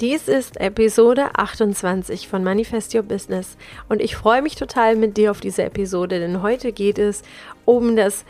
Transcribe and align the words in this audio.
Dies 0.00 0.28
ist 0.28 0.58
Episode 0.58 1.28
28 1.34 2.26
von 2.26 2.42
Manifest 2.42 2.94
Your 2.94 3.02
Business 3.02 3.58
und 3.90 4.00
ich 4.00 4.16
freue 4.16 4.40
mich 4.40 4.56
total 4.56 4.96
mit 4.96 5.18
dir 5.18 5.30
auf 5.30 5.40
diese 5.40 5.62
Episode, 5.62 6.20
denn 6.20 6.40
heute 6.40 6.72
geht 6.72 6.98
es 6.98 7.20
um 7.66 7.96
das 7.96 8.24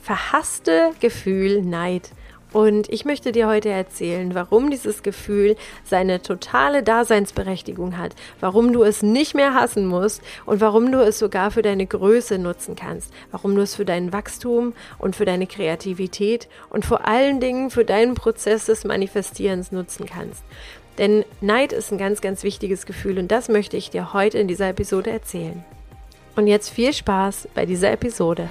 verhasste 0.00 0.92
Gefühl 0.98 1.60
Neid. 1.60 2.12
Und 2.52 2.90
ich 2.90 3.04
möchte 3.04 3.32
dir 3.32 3.46
heute 3.46 3.68
erzählen, 3.68 4.34
warum 4.34 4.70
dieses 4.70 5.02
Gefühl 5.02 5.56
seine 5.84 6.20
totale 6.20 6.82
Daseinsberechtigung 6.82 7.96
hat, 7.96 8.16
warum 8.40 8.72
du 8.72 8.82
es 8.82 9.02
nicht 9.02 9.34
mehr 9.34 9.54
hassen 9.54 9.86
musst 9.86 10.20
und 10.46 10.60
warum 10.60 10.90
du 10.90 11.00
es 11.00 11.18
sogar 11.18 11.50
für 11.50 11.62
deine 11.62 11.86
Größe 11.86 12.38
nutzen 12.38 12.74
kannst, 12.74 13.12
warum 13.30 13.54
du 13.54 13.60
es 13.60 13.76
für 13.76 13.84
dein 13.84 14.12
Wachstum 14.12 14.72
und 14.98 15.14
für 15.14 15.26
deine 15.26 15.46
Kreativität 15.46 16.48
und 16.70 16.84
vor 16.84 17.06
allen 17.06 17.40
Dingen 17.40 17.70
für 17.70 17.84
deinen 17.84 18.14
Prozess 18.14 18.66
des 18.66 18.84
Manifestierens 18.84 19.70
nutzen 19.70 20.06
kannst. 20.06 20.42
Denn 21.00 21.24
Neid 21.40 21.72
ist 21.72 21.90
ein 21.90 21.96
ganz, 21.96 22.20
ganz 22.20 22.42
wichtiges 22.42 22.84
Gefühl 22.84 23.18
und 23.18 23.28
das 23.28 23.48
möchte 23.48 23.78
ich 23.78 23.88
dir 23.88 24.12
heute 24.12 24.38
in 24.38 24.48
dieser 24.48 24.68
Episode 24.68 25.08
erzählen. 25.08 25.64
Und 26.36 26.46
jetzt 26.46 26.68
viel 26.68 26.92
Spaß 26.92 27.48
bei 27.54 27.64
dieser 27.64 27.90
Episode. 27.90 28.50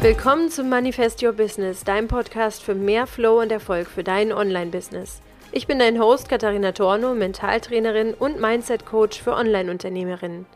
Willkommen 0.00 0.50
zum 0.50 0.68
Manifest 0.68 1.20
Your 1.20 1.32
Business, 1.32 1.82
deinem 1.82 2.06
Podcast 2.06 2.62
für 2.62 2.76
mehr 2.76 3.08
Flow 3.08 3.40
und 3.40 3.50
Erfolg 3.50 3.88
für 3.88 4.04
dein 4.04 4.32
Online-Business. 4.32 5.20
Ich 5.50 5.66
bin 5.66 5.80
dein 5.80 6.00
Host 6.00 6.28
Katharina 6.28 6.70
Torno, 6.70 7.12
Mentaltrainerin 7.14 8.14
und 8.14 8.40
Mindset-Coach 8.40 9.20
für 9.20 9.32
Online-Unternehmerinnen. 9.32 10.46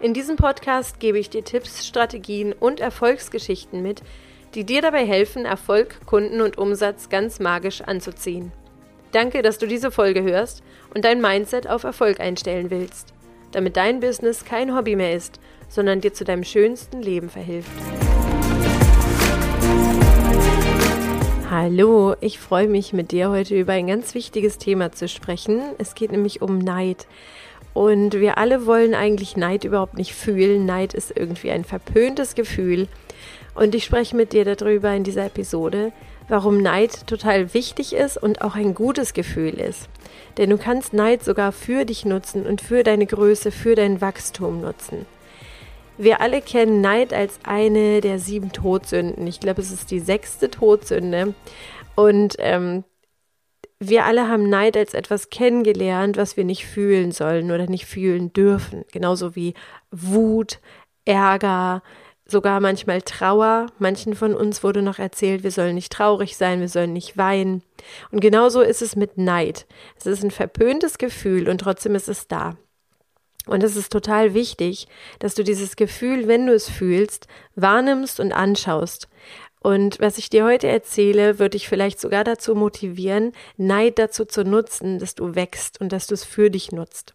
In 0.00 0.14
diesem 0.14 0.36
Podcast 0.36 1.00
gebe 1.00 1.18
ich 1.18 1.28
dir 1.28 1.44
Tipps, 1.44 1.86
Strategien 1.86 2.54
und 2.54 2.80
Erfolgsgeschichten 2.80 3.82
mit, 3.82 4.02
die 4.54 4.64
dir 4.64 4.82
dabei 4.82 5.06
helfen, 5.06 5.46
Erfolg, 5.46 6.04
Kunden 6.04 6.42
und 6.42 6.58
Umsatz 6.58 7.08
ganz 7.08 7.40
magisch 7.40 7.80
anzuziehen. 7.80 8.52
Danke, 9.10 9.42
dass 9.42 9.58
du 9.58 9.66
diese 9.66 9.90
Folge 9.90 10.22
hörst 10.22 10.62
und 10.94 11.04
dein 11.04 11.20
Mindset 11.20 11.68
auf 11.68 11.84
Erfolg 11.84 12.20
einstellen 12.20 12.70
willst, 12.70 13.14
damit 13.52 13.76
dein 13.76 14.00
Business 14.00 14.44
kein 14.44 14.76
Hobby 14.76 14.96
mehr 14.96 15.14
ist, 15.14 15.40
sondern 15.68 16.00
dir 16.00 16.12
zu 16.12 16.24
deinem 16.24 16.44
schönsten 16.44 17.00
Leben 17.00 17.30
verhilft. 17.30 17.70
Hallo, 21.50 22.14
ich 22.20 22.38
freue 22.38 22.68
mich 22.68 22.92
mit 22.92 23.12
dir 23.12 23.30
heute 23.30 23.58
über 23.58 23.72
ein 23.72 23.86
ganz 23.86 24.14
wichtiges 24.14 24.58
Thema 24.58 24.92
zu 24.92 25.08
sprechen. 25.08 25.60
Es 25.78 25.94
geht 25.94 26.10
nämlich 26.10 26.40
um 26.40 26.58
Neid. 26.58 27.06
Und 27.74 28.14
wir 28.14 28.36
alle 28.38 28.66
wollen 28.66 28.94
eigentlich 28.94 29.36
Neid 29.36 29.64
überhaupt 29.64 29.94
nicht 29.94 30.14
fühlen. 30.14 30.66
Neid 30.66 30.92
ist 30.92 31.14
irgendwie 31.14 31.50
ein 31.50 31.64
verpöntes 31.64 32.34
Gefühl. 32.34 32.88
Und 33.54 33.74
ich 33.74 33.84
spreche 33.84 34.16
mit 34.16 34.32
dir 34.32 34.44
darüber 34.44 34.92
in 34.94 35.04
dieser 35.04 35.26
Episode, 35.26 35.92
warum 36.28 36.62
Neid 36.62 37.06
total 37.06 37.52
wichtig 37.54 37.92
ist 37.92 38.16
und 38.16 38.42
auch 38.42 38.54
ein 38.54 38.74
gutes 38.74 39.12
Gefühl 39.12 39.54
ist. 39.60 39.88
Denn 40.38 40.50
du 40.50 40.58
kannst 40.58 40.94
Neid 40.94 41.22
sogar 41.22 41.52
für 41.52 41.84
dich 41.84 42.04
nutzen 42.04 42.46
und 42.46 42.60
für 42.60 42.82
deine 42.82 43.06
Größe, 43.06 43.50
für 43.50 43.74
dein 43.74 44.00
Wachstum 44.00 44.60
nutzen. 44.60 45.06
Wir 45.98 46.20
alle 46.20 46.40
kennen 46.40 46.80
Neid 46.80 47.12
als 47.12 47.38
eine 47.44 48.00
der 48.00 48.18
sieben 48.18 48.52
Todsünden. 48.52 49.26
Ich 49.26 49.40
glaube, 49.40 49.60
es 49.60 49.70
ist 49.70 49.90
die 49.90 50.00
sechste 50.00 50.50
Todsünde. 50.50 51.34
Und 51.94 52.36
ähm, 52.38 52.84
wir 53.78 54.06
alle 54.06 54.28
haben 54.28 54.48
Neid 54.48 54.76
als 54.76 54.94
etwas 54.94 55.28
kennengelernt, 55.28 56.16
was 56.16 56.36
wir 56.36 56.44
nicht 56.44 56.66
fühlen 56.66 57.12
sollen 57.12 57.50
oder 57.50 57.66
nicht 57.66 57.86
fühlen 57.86 58.32
dürfen. 58.32 58.84
Genauso 58.90 59.36
wie 59.36 59.54
Wut, 59.90 60.60
Ärger, 61.04 61.82
sogar 62.32 62.58
manchmal 62.58 63.02
Trauer. 63.02 63.66
Manchen 63.78 64.16
von 64.16 64.34
uns 64.34 64.64
wurde 64.64 64.82
noch 64.82 64.98
erzählt, 64.98 65.44
wir 65.44 65.52
sollen 65.52 65.76
nicht 65.76 65.92
traurig 65.92 66.36
sein, 66.36 66.60
wir 66.60 66.68
sollen 66.68 66.92
nicht 66.92 67.16
weinen. 67.16 67.62
Und 68.10 68.20
genauso 68.20 68.60
ist 68.60 68.82
es 68.82 68.96
mit 68.96 69.16
Neid. 69.18 69.66
Es 69.96 70.06
ist 70.06 70.24
ein 70.24 70.32
verpöntes 70.32 70.98
Gefühl 70.98 71.48
und 71.48 71.58
trotzdem 71.58 71.94
ist 71.94 72.08
es 72.08 72.26
da. 72.26 72.56
Und 73.46 73.62
es 73.62 73.76
ist 73.76 73.92
total 73.92 74.34
wichtig, 74.34 74.88
dass 75.18 75.34
du 75.34 75.44
dieses 75.44 75.76
Gefühl, 75.76 76.28
wenn 76.28 76.46
du 76.46 76.54
es 76.54 76.68
fühlst, 76.68 77.26
wahrnimmst 77.54 78.18
und 78.18 78.32
anschaust. 78.32 79.08
Und 79.60 80.00
was 80.00 80.18
ich 80.18 80.28
dir 80.28 80.44
heute 80.44 80.66
erzähle, 80.66 81.38
wird 81.38 81.54
dich 81.54 81.68
vielleicht 81.68 82.00
sogar 82.00 82.24
dazu 82.24 82.54
motivieren, 82.54 83.32
Neid 83.56 83.98
dazu 83.98 84.24
zu 84.24 84.44
nutzen, 84.44 84.98
dass 84.98 85.14
du 85.14 85.36
wächst 85.36 85.80
und 85.80 85.92
dass 85.92 86.08
du 86.08 86.14
es 86.14 86.24
für 86.24 86.50
dich 86.50 86.72
nutzt. 86.72 87.14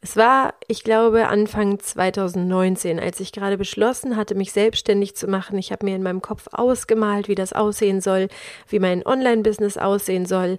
Es 0.00 0.16
war, 0.16 0.54
ich 0.68 0.84
glaube, 0.84 1.26
Anfang 1.26 1.80
2019, 1.80 3.00
als 3.00 3.18
ich 3.18 3.32
gerade 3.32 3.58
beschlossen 3.58 4.16
hatte, 4.16 4.36
mich 4.36 4.52
selbstständig 4.52 5.16
zu 5.16 5.26
machen. 5.26 5.58
Ich 5.58 5.72
habe 5.72 5.84
mir 5.84 5.96
in 5.96 6.04
meinem 6.04 6.22
Kopf 6.22 6.46
ausgemalt, 6.52 7.26
wie 7.26 7.34
das 7.34 7.52
aussehen 7.52 8.00
soll, 8.00 8.28
wie 8.68 8.78
mein 8.78 9.04
Online-Business 9.04 9.76
aussehen 9.76 10.24
soll 10.24 10.58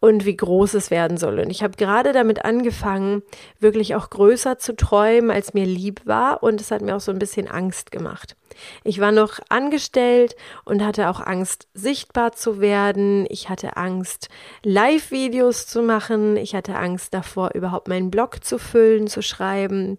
und 0.00 0.24
wie 0.24 0.36
groß 0.36 0.74
es 0.74 0.90
werden 0.90 1.16
soll. 1.16 1.40
Und 1.40 1.50
ich 1.50 1.62
habe 1.62 1.76
gerade 1.76 2.12
damit 2.12 2.44
angefangen, 2.44 3.22
wirklich 3.58 3.94
auch 3.94 4.10
größer 4.10 4.58
zu 4.58 4.76
träumen, 4.76 5.30
als 5.30 5.54
mir 5.54 5.64
lieb 5.64 6.02
war. 6.04 6.42
Und 6.42 6.60
es 6.60 6.70
hat 6.70 6.82
mir 6.82 6.96
auch 6.96 7.00
so 7.00 7.10
ein 7.10 7.18
bisschen 7.18 7.48
Angst 7.48 7.90
gemacht. 7.90 8.36
Ich 8.84 9.00
war 9.00 9.12
noch 9.12 9.40
angestellt 9.48 10.36
und 10.64 10.84
hatte 10.84 11.08
auch 11.08 11.20
Angst, 11.20 11.68
sichtbar 11.74 12.32
zu 12.32 12.60
werden. 12.60 13.26
Ich 13.28 13.48
hatte 13.48 13.76
Angst, 13.76 14.28
Live-Videos 14.62 15.66
zu 15.66 15.82
machen. 15.82 16.36
Ich 16.36 16.54
hatte 16.54 16.76
Angst 16.76 17.12
davor, 17.14 17.50
überhaupt 17.54 17.88
meinen 17.88 18.10
Blog 18.10 18.44
zu 18.44 18.58
füllen, 18.58 19.08
zu 19.08 19.22
schreiben. 19.22 19.98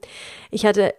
Ich 0.50 0.66
hatte 0.66 0.94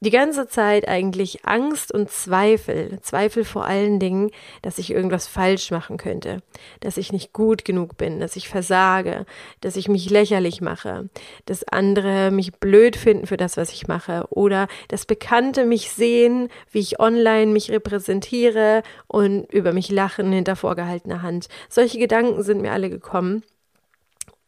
die 0.00 0.10
ganze 0.10 0.46
Zeit 0.46 0.86
eigentlich 0.86 1.44
Angst 1.44 1.92
und 1.92 2.10
Zweifel. 2.10 3.00
Zweifel 3.02 3.44
vor 3.44 3.64
allen 3.64 3.98
Dingen, 3.98 4.30
dass 4.62 4.78
ich 4.78 4.90
irgendwas 4.90 5.26
falsch 5.26 5.70
machen 5.70 5.96
könnte, 5.96 6.42
dass 6.80 6.96
ich 6.96 7.12
nicht 7.12 7.32
gut 7.32 7.64
genug 7.64 7.96
bin, 7.96 8.20
dass 8.20 8.36
ich 8.36 8.48
versage, 8.48 9.26
dass 9.60 9.76
ich 9.76 9.88
mich 9.88 10.08
lächerlich 10.10 10.60
mache, 10.60 11.08
dass 11.46 11.64
andere 11.64 12.30
mich 12.30 12.52
blöd 12.52 12.96
finden 12.96 13.26
für 13.26 13.36
das, 13.36 13.56
was 13.56 13.72
ich 13.72 13.88
mache 13.88 14.26
oder 14.30 14.68
dass 14.88 15.06
Bekannte 15.06 15.64
mich 15.64 15.90
sehen, 15.90 16.48
wie 16.70 16.80
ich 16.80 17.00
online 17.00 17.52
mich 17.52 17.70
repräsentiere 17.70 18.82
und 19.08 19.52
über 19.52 19.72
mich 19.72 19.90
lachen 19.90 20.32
hinter 20.32 20.54
vorgehaltener 20.54 21.22
Hand. 21.22 21.48
Solche 21.68 21.98
Gedanken 21.98 22.42
sind 22.42 22.62
mir 22.62 22.72
alle 22.72 22.90
gekommen. 22.90 23.42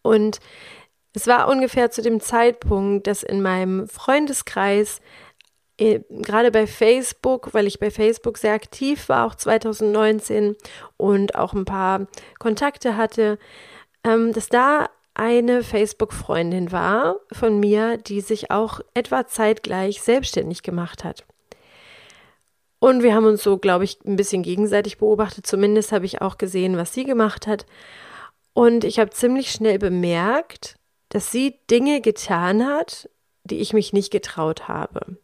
Und 0.02 0.38
es 1.12 1.26
war 1.26 1.48
ungefähr 1.48 1.90
zu 1.90 2.02
dem 2.02 2.20
Zeitpunkt, 2.20 3.06
dass 3.06 3.22
in 3.22 3.42
meinem 3.42 3.88
Freundeskreis 3.88 5.00
gerade 6.10 6.50
bei 6.50 6.66
Facebook, 6.66 7.54
weil 7.54 7.66
ich 7.66 7.80
bei 7.80 7.90
Facebook 7.90 8.36
sehr 8.36 8.52
aktiv 8.52 9.08
war, 9.08 9.26
auch 9.26 9.34
2019 9.34 10.56
und 10.98 11.34
auch 11.34 11.54
ein 11.54 11.64
paar 11.64 12.06
Kontakte 12.38 12.96
hatte, 12.96 13.38
ähm, 14.04 14.32
dass 14.32 14.48
da 14.48 14.90
eine 15.14 15.62
Facebook-Freundin 15.62 16.70
war 16.70 17.16
von 17.32 17.58
mir, 17.58 17.96
die 17.96 18.20
sich 18.20 18.50
auch 18.50 18.80
etwa 18.94 19.26
zeitgleich 19.26 20.02
selbstständig 20.02 20.62
gemacht 20.62 21.02
hat. 21.02 21.24
Und 22.78 23.02
wir 23.02 23.14
haben 23.14 23.26
uns 23.26 23.42
so, 23.42 23.58
glaube 23.58 23.84
ich, 23.84 23.98
ein 24.06 24.16
bisschen 24.16 24.42
gegenseitig 24.42 24.98
beobachtet. 24.98 25.46
Zumindest 25.46 25.92
habe 25.92 26.06
ich 26.06 26.22
auch 26.22 26.38
gesehen, 26.38 26.76
was 26.76 26.94
sie 26.94 27.04
gemacht 27.04 27.46
hat. 27.46 27.66
Und 28.54 28.84
ich 28.84 28.98
habe 28.98 29.10
ziemlich 29.10 29.50
schnell 29.50 29.78
bemerkt, 29.78 30.76
dass 31.10 31.30
sie 31.30 31.58
Dinge 31.70 32.00
getan 32.00 32.66
hat, 32.66 33.10
die 33.44 33.60
ich 33.60 33.72
mich 33.72 33.92
nicht 33.92 34.10
getraut 34.10 34.68
habe. 34.68 35.18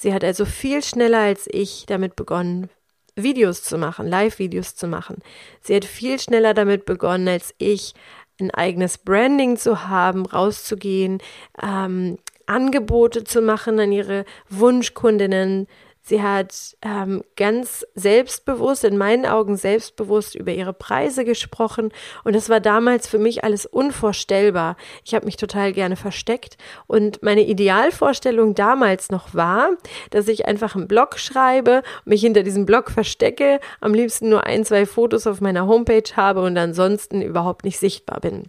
Sie 0.00 0.14
hat 0.14 0.24
also 0.24 0.46
viel 0.46 0.82
schneller 0.82 1.18
als 1.18 1.46
ich 1.46 1.84
damit 1.86 2.16
begonnen, 2.16 2.70
Videos 3.16 3.62
zu 3.62 3.76
machen, 3.76 4.06
Live-Videos 4.06 4.74
zu 4.74 4.86
machen. 4.86 5.18
Sie 5.60 5.76
hat 5.76 5.84
viel 5.84 6.18
schneller 6.18 6.54
damit 6.54 6.86
begonnen 6.86 7.28
als 7.28 7.54
ich, 7.58 7.92
ein 8.40 8.50
eigenes 8.50 8.96
Branding 8.96 9.58
zu 9.58 9.88
haben, 9.88 10.24
rauszugehen, 10.24 11.18
ähm, 11.62 12.16
Angebote 12.46 13.24
zu 13.24 13.42
machen 13.42 13.78
an 13.78 13.92
ihre 13.92 14.24
Wunschkundinnen, 14.48 15.66
Sie 16.02 16.22
hat 16.22 16.76
ähm, 16.82 17.22
ganz 17.36 17.86
selbstbewusst, 17.94 18.84
in 18.84 18.96
meinen 18.96 19.26
Augen 19.26 19.56
selbstbewusst 19.56 20.34
über 20.34 20.52
ihre 20.52 20.72
Preise 20.72 21.24
gesprochen 21.24 21.92
und 22.24 22.34
das 22.34 22.48
war 22.48 22.60
damals 22.60 23.06
für 23.06 23.18
mich 23.18 23.44
alles 23.44 23.66
unvorstellbar. 23.66 24.76
Ich 25.04 25.14
habe 25.14 25.26
mich 25.26 25.36
total 25.36 25.72
gerne 25.72 25.96
versteckt 25.96 26.56
und 26.86 27.22
meine 27.22 27.42
Idealvorstellung 27.42 28.54
damals 28.54 29.10
noch 29.10 29.34
war, 29.34 29.70
dass 30.10 30.28
ich 30.28 30.46
einfach 30.46 30.74
einen 30.74 30.88
Blog 30.88 31.18
schreibe, 31.18 31.82
mich 32.04 32.22
hinter 32.22 32.42
diesem 32.42 32.66
Blog 32.66 32.90
verstecke, 32.90 33.60
am 33.80 33.94
liebsten 33.94 34.30
nur 34.30 34.44
ein, 34.44 34.64
zwei 34.64 34.86
Fotos 34.86 35.26
auf 35.26 35.40
meiner 35.40 35.66
Homepage 35.66 36.16
habe 36.16 36.42
und 36.42 36.56
ansonsten 36.56 37.22
überhaupt 37.22 37.64
nicht 37.64 37.78
sichtbar 37.78 38.20
bin. 38.20 38.44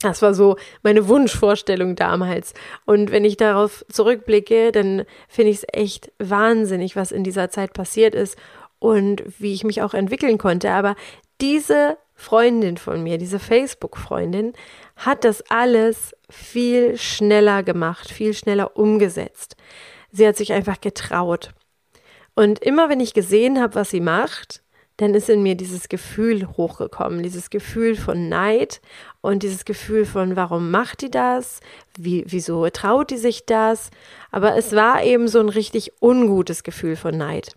Das 0.00 0.22
war 0.22 0.34
so 0.34 0.56
meine 0.82 1.08
Wunschvorstellung 1.08 1.96
damals. 1.96 2.52
Und 2.84 3.10
wenn 3.10 3.24
ich 3.24 3.36
darauf 3.36 3.84
zurückblicke, 3.90 4.72
dann 4.72 5.04
finde 5.28 5.50
ich 5.50 5.58
es 5.58 5.66
echt 5.72 6.12
wahnsinnig, 6.18 6.96
was 6.96 7.12
in 7.12 7.24
dieser 7.24 7.48
Zeit 7.50 7.72
passiert 7.72 8.14
ist 8.14 8.36
und 8.78 9.22
wie 9.38 9.54
ich 9.54 9.64
mich 9.64 9.82
auch 9.82 9.94
entwickeln 9.94 10.36
konnte. 10.36 10.70
Aber 10.72 10.96
diese 11.40 11.96
Freundin 12.14 12.76
von 12.76 13.02
mir, 13.02 13.18
diese 13.18 13.38
Facebook-Freundin, 13.38 14.52
hat 14.96 15.24
das 15.24 15.42
alles 15.50 16.14
viel 16.30 16.96
schneller 16.96 17.62
gemacht, 17.62 18.10
viel 18.10 18.34
schneller 18.34 18.76
umgesetzt. 18.76 19.56
Sie 20.12 20.26
hat 20.26 20.36
sich 20.36 20.52
einfach 20.52 20.80
getraut. 20.80 21.50
Und 22.34 22.60
immer 22.60 22.88
wenn 22.88 23.00
ich 23.00 23.14
gesehen 23.14 23.60
habe, 23.60 23.74
was 23.74 23.90
sie 23.90 24.00
macht, 24.00 24.62
dann 24.96 25.14
ist 25.14 25.28
in 25.28 25.42
mir 25.42 25.56
dieses 25.56 25.88
Gefühl 25.88 26.46
hochgekommen, 26.56 27.22
dieses 27.22 27.50
Gefühl 27.50 27.96
von 27.96 28.28
Neid 28.28 28.80
und 29.24 29.42
dieses 29.42 29.64
Gefühl 29.64 30.04
von, 30.04 30.36
warum 30.36 30.70
macht 30.70 31.00
die 31.00 31.10
das? 31.10 31.60
Wie, 31.96 32.24
wieso 32.26 32.68
traut 32.68 33.10
die 33.10 33.16
sich 33.16 33.46
das? 33.46 33.90
Aber 34.30 34.54
es 34.54 34.72
war 34.72 35.02
eben 35.02 35.28
so 35.28 35.40
ein 35.40 35.48
richtig 35.48 35.94
ungutes 36.02 36.62
Gefühl 36.62 36.94
von 36.94 37.16
Neid. 37.16 37.56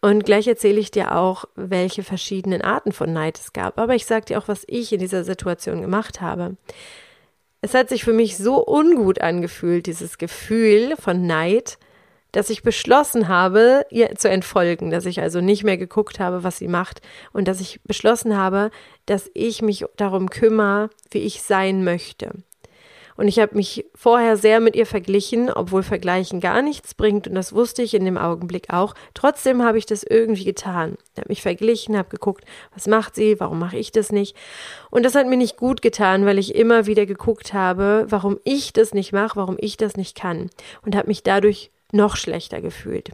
Und 0.00 0.24
gleich 0.24 0.46
erzähle 0.46 0.78
ich 0.78 0.92
dir 0.92 1.16
auch, 1.16 1.44
welche 1.56 2.04
verschiedenen 2.04 2.62
Arten 2.62 2.92
von 2.92 3.12
Neid 3.12 3.36
es 3.36 3.52
gab. 3.52 3.80
Aber 3.80 3.96
ich 3.96 4.06
sage 4.06 4.26
dir 4.26 4.38
auch, 4.38 4.46
was 4.46 4.62
ich 4.68 4.92
in 4.92 5.00
dieser 5.00 5.24
Situation 5.24 5.80
gemacht 5.80 6.20
habe. 6.20 6.56
Es 7.62 7.74
hat 7.74 7.88
sich 7.88 8.04
für 8.04 8.12
mich 8.12 8.36
so 8.36 8.64
ungut 8.64 9.20
angefühlt, 9.20 9.86
dieses 9.86 10.18
Gefühl 10.18 10.94
von 10.96 11.26
Neid, 11.26 11.78
dass 12.32 12.50
ich 12.50 12.62
beschlossen 12.62 13.28
habe, 13.28 13.86
ihr 13.90 14.14
zu 14.16 14.28
entfolgen, 14.28 14.90
dass 14.90 15.06
ich 15.06 15.20
also 15.20 15.40
nicht 15.40 15.64
mehr 15.64 15.76
geguckt 15.76 16.20
habe, 16.20 16.44
was 16.44 16.58
sie 16.58 16.68
macht 16.68 17.00
und 17.32 17.48
dass 17.48 17.60
ich 17.60 17.80
beschlossen 17.82 18.36
habe, 18.36 18.70
dass 19.06 19.30
ich 19.34 19.62
mich 19.62 19.84
darum 19.96 20.30
kümmere, 20.30 20.90
wie 21.10 21.18
ich 21.18 21.42
sein 21.42 21.84
möchte. 21.84 22.32
Und 23.20 23.28
ich 23.28 23.38
habe 23.38 23.54
mich 23.54 23.84
vorher 23.94 24.38
sehr 24.38 24.60
mit 24.60 24.74
ihr 24.74 24.86
verglichen, 24.86 25.52
obwohl 25.52 25.82
Vergleichen 25.82 26.40
gar 26.40 26.62
nichts 26.62 26.94
bringt 26.94 27.28
und 27.28 27.34
das 27.34 27.52
wusste 27.52 27.82
ich 27.82 27.92
in 27.92 28.06
dem 28.06 28.16
Augenblick 28.16 28.70
auch. 28.72 28.94
Trotzdem 29.12 29.62
habe 29.62 29.76
ich 29.76 29.84
das 29.84 30.02
irgendwie 30.04 30.44
getan. 30.44 30.96
Ich 31.12 31.18
habe 31.18 31.28
mich 31.28 31.42
verglichen, 31.42 31.98
habe 31.98 32.08
geguckt, 32.08 32.46
was 32.72 32.86
macht 32.86 33.14
sie, 33.14 33.38
warum 33.38 33.58
mache 33.58 33.76
ich 33.76 33.92
das 33.92 34.10
nicht. 34.10 34.34
Und 34.88 35.04
das 35.04 35.14
hat 35.14 35.26
mir 35.26 35.36
nicht 35.36 35.58
gut 35.58 35.82
getan, 35.82 36.24
weil 36.24 36.38
ich 36.38 36.54
immer 36.54 36.86
wieder 36.86 37.04
geguckt 37.04 37.52
habe, 37.52 38.06
warum 38.08 38.38
ich 38.44 38.72
das 38.72 38.94
nicht 38.94 39.12
mache, 39.12 39.36
warum 39.36 39.56
ich 39.60 39.76
das 39.76 39.98
nicht 39.98 40.16
kann 40.16 40.48
und 40.80 40.96
habe 40.96 41.08
mich 41.08 41.22
dadurch 41.22 41.70
noch 41.92 42.16
schlechter 42.16 42.60
gefühlt. 42.60 43.10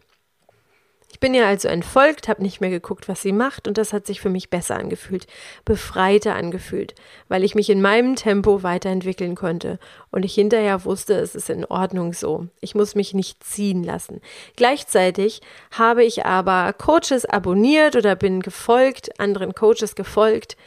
Ich 1.16 1.20
bin 1.20 1.32
ihr 1.32 1.46
also 1.46 1.68
entfolgt, 1.68 2.28
habe 2.28 2.42
nicht 2.42 2.60
mehr 2.60 2.68
geguckt, 2.68 3.08
was 3.08 3.22
sie 3.22 3.32
macht, 3.32 3.66
und 3.66 3.78
das 3.78 3.94
hat 3.94 4.06
sich 4.06 4.20
für 4.20 4.28
mich 4.28 4.50
besser 4.50 4.76
angefühlt, 4.76 5.26
befreiter 5.64 6.34
angefühlt, 6.34 6.94
weil 7.28 7.42
ich 7.42 7.54
mich 7.54 7.70
in 7.70 7.80
meinem 7.80 8.16
Tempo 8.16 8.62
weiterentwickeln 8.62 9.34
konnte 9.34 9.78
und 10.10 10.26
ich 10.26 10.34
hinterher 10.34 10.84
wusste, 10.84 11.14
es 11.14 11.34
ist 11.34 11.48
in 11.48 11.64
Ordnung 11.64 12.12
so. 12.12 12.48
Ich 12.60 12.74
muss 12.74 12.94
mich 12.94 13.14
nicht 13.14 13.42
ziehen 13.42 13.82
lassen. 13.82 14.20
Gleichzeitig 14.56 15.40
habe 15.70 16.04
ich 16.04 16.26
aber 16.26 16.74
Coaches 16.74 17.24
abonniert 17.24 17.96
oder 17.96 18.14
bin 18.14 18.42
gefolgt, 18.42 19.18
anderen 19.18 19.54
Coaches 19.54 19.94
gefolgt, 19.94 20.58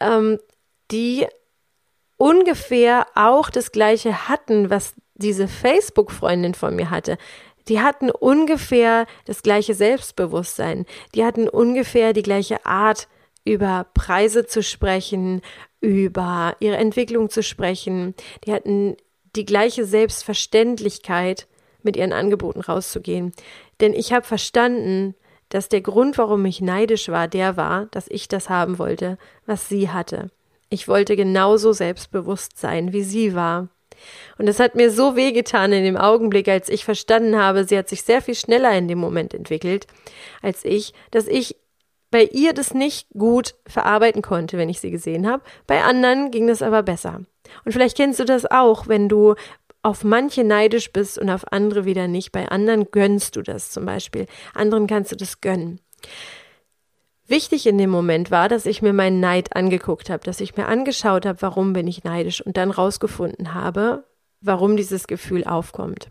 ähm, 0.00 0.40
die 0.90 1.28
ungefähr 2.16 3.06
auch 3.14 3.48
das 3.48 3.70
gleiche 3.70 4.28
hatten, 4.28 4.70
was 4.70 4.94
diese 5.14 5.48
Facebook-Freundin 5.48 6.54
von 6.54 6.74
mir 6.76 6.90
hatte, 6.90 7.18
die 7.68 7.80
hatten 7.80 8.10
ungefähr 8.10 9.06
das 9.24 9.42
gleiche 9.42 9.74
Selbstbewusstsein. 9.74 10.84
Die 11.14 11.24
hatten 11.24 11.48
ungefähr 11.48 12.12
die 12.12 12.22
gleiche 12.22 12.66
Art, 12.66 13.08
über 13.46 13.86
Preise 13.94 14.46
zu 14.46 14.62
sprechen, 14.62 15.42
über 15.80 16.56
ihre 16.60 16.76
Entwicklung 16.76 17.28
zu 17.30 17.42
sprechen. 17.42 18.14
Die 18.44 18.52
hatten 18.52 18.96
die 19.36 19.44
gleiche 19.44 19.84
Selbstverständlichkeit, 19.84 21.46
mit 21.84 21.96
ihren 21.96 22.12
Angeboten 22.12 22.60
rauszugehen. 22.60 23.32
Denn 23.80 23.92
ich 23.92 24.12
habe 24.12 24.26
verstanden, 24.26 25.14
dass 25.50 25.68
der 25.68 25.82
Grund, 25.82 26.18
warum 26.18 26.44
ich 26.46 26.60
neidisch 26.60 27.08
war, 27.08 27.28
der 27.28 27.56
war, 27.56 27.86
dass 27.86 28.08
ich 28.08 28.26
das 28.26 28.48
haben 28.48 28.78
wollte, 28.78 29.18
was 29.46 29.68
sie 29.68 29.90
hatte. 29.90 30.30
Ich 30.70 30.88
wollte 30.88 31.14
genauso 31.14 31.72
selbstbewusst 31.72 32.58
sein, 32.58 32.92
wie 32.92 33.02
sie 33.02 33.34
war. 33.34 33.68
Und 34.38 34.48
es 34.48 34.60
hat 34.60 34.74
mir 34.74 34.90
so 34.90 35.16
wehgetan 35.16 35.72
in 35.72 35.84
dem 35.84 35.96
Augenblick, 35.96 36.48
als 36.48 36.68
ich 36.68 36.84
verstanden 36.84 37.36
habe, 37.36 37.64
sie 37.64 37.78
hat 37.78 37.88
sich 37.88 38.02
sehr 38.02 38.22
viel 38.22 38.34
schneller 38.34 38.76
in 38.76 38.88
dem 38.88 38.98
Moment 38.98 39.34
entwickelt 39.34 39.86
als 40.42 40.64
ich, 40.64 40.92
dass 41.10 41.26
ich 41.26 41.56
bei 42.10 42.24
ihr 42.24 42.52
das 42.52 42.74
nicht 42.74 43.08
gut 43.14 43.56
verarbeiten 43.66 44.22
konnte, 44.22 44.56
wenn 44.56 44.68
ich 44.68 44.80
sie 44.80 44.90
gesehen 44.90 45.28
habe. 45.28 45.42
Bei 45.66 45.82
anderen 45.82 46.30
ging 46.30 46.46
das 46.46 46.62
aber 46.62 46.82
besser. 46.82 47.22
Und 47.64 47.72
vielleicht 47.72 47.96
kennst 47.96 48.20
du 48.20 48.24
das 48.24 48.46
auch, 48.48 48.86
wenn 48.86 49.08
du 49.08 49.34
auf 49.82 50.04
manche 50.04 50.44
neidisch 50.44 50.92
bist 50.92 51.18
und 51.18 51.28
auf 51.28 51.52
andere 51.52 51.84
wieder 51.84 52.06
nicht. 52.06 52.32
Bei 52.32 52.48
anderen 52.48 52.90
gönnst 52.90 53.36
du 53.36 53.42
das 53.42 53.70
zum 53.70 53.84
Beispiel. 53.84 54.26
Anderen 54.54 54.86
kannst 54.86 55.12
du 55.12 55.16
das 55.16 55.40
gönnen. 55.40 55.80
Wichtig 57.26 57.66
in 57.66 57.78
dem 57.78 57.90
Moment 57.90 58.30
war, 58.30 58.48
dass 58.48 58.66
ich 58.66 58.82
mir 58.82 58.92
meinen 58.92 59.20
Neid 59.20 59.56
angeguckt 59.56 60.10
habe, 60.10 60.24
dass 60.24 60.40
ich 60.40 60.56
mir 60.56 60.66
angeschaut 60.66 61.24
habe, 61.24 61.40
warum 61.40 61.72
bin 61.72 61.86
ich 61.86 62.04
neidisch 62.04 62.44
und 62.44 62.56
dann 62.56 62.70
rausgefunden 62.70 63.54
habe, 63.54 64.04
warum 64.42 64.76
dieses 64.76 65.06
Gefühl 65.06 65.44
aufkommt. 65.44 66.10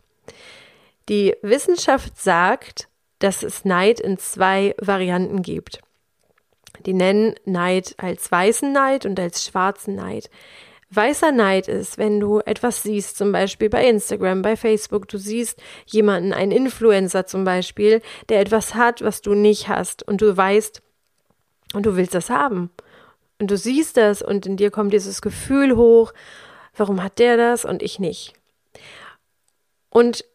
Die 1.09 1.35
Wissenschaft 1.41 2.19
sagt, 2.19 2.87
dass 3.19 3.43
es 3.43 3.63
Neid 3.63 3.99
in 3.99 4.17
zwei 4.17 4.73
Varianten 4.79 5.43
gibt. 5.43 5.79
Die 6.85 6.93
nennen 6.93 7.35
Neid 7.45 7.93
als 7.97 8.31
weißen 8.31 8.71
Neid 8.71 9.05
und 9.05 9.19
als 9.19 9.45
schwarzen 9.45 9.95
Neid. 9.95 10.31
Weißer 10.89 11.31
Neid 11.31 11.67
ist, 11.67 11.97
wenn 11.97 12.19
du 12.19 12.39
etwas 12.39 12.83
siehst, 12.83 13.17
zum 13.17 13.31
Beispiel 13.31 13.69
bei 13.69 13.87
Instagram, 13.87 14.41
bei 14.41 14.55
Facebook, 14.55 15.07
du 15.07 15.17
siehst 15.17 15.61
jemanden, 15.85 16.33
einen 16.33 16.51
Influencer 16.51 17.25
zum 17.25 17.43
Beispiel, 17.43 18.01
der 18.29 18.41
etwas 18.41 18.75
hat, 18.75 19.01
was 19.01 19.21
du 19.21 19.33
nicht 19.33 19.67
hast 19.67 20.07
und 20.07 20.21
du 20.21 20.35
weißt, 20.35 20.81
und 21.73 21.85
du 21.85 21.95
willst 21.95 22.13
das 22.13 22.29
haben. 22.29 22.71
Und 23.39 23.51
du 23.51 23.57
siehst 23.57 23.97
das 23.97 24.21
und 24.21 24.45
in 24.45 24.57
dir 24.57 24.71
kommt 24.71 24.93
dieses 24.93 25.21
Gefühl 25.21 25.75
hoch, 25.75 26.13
warum 26.75 27.03
hat 27.03 27.19
der 27.19 27.37
das 27.37 27.65
und 27.65 27.83
ich 27.83 27.99
nicht? 27.99 28.33
Und 29.89 30.25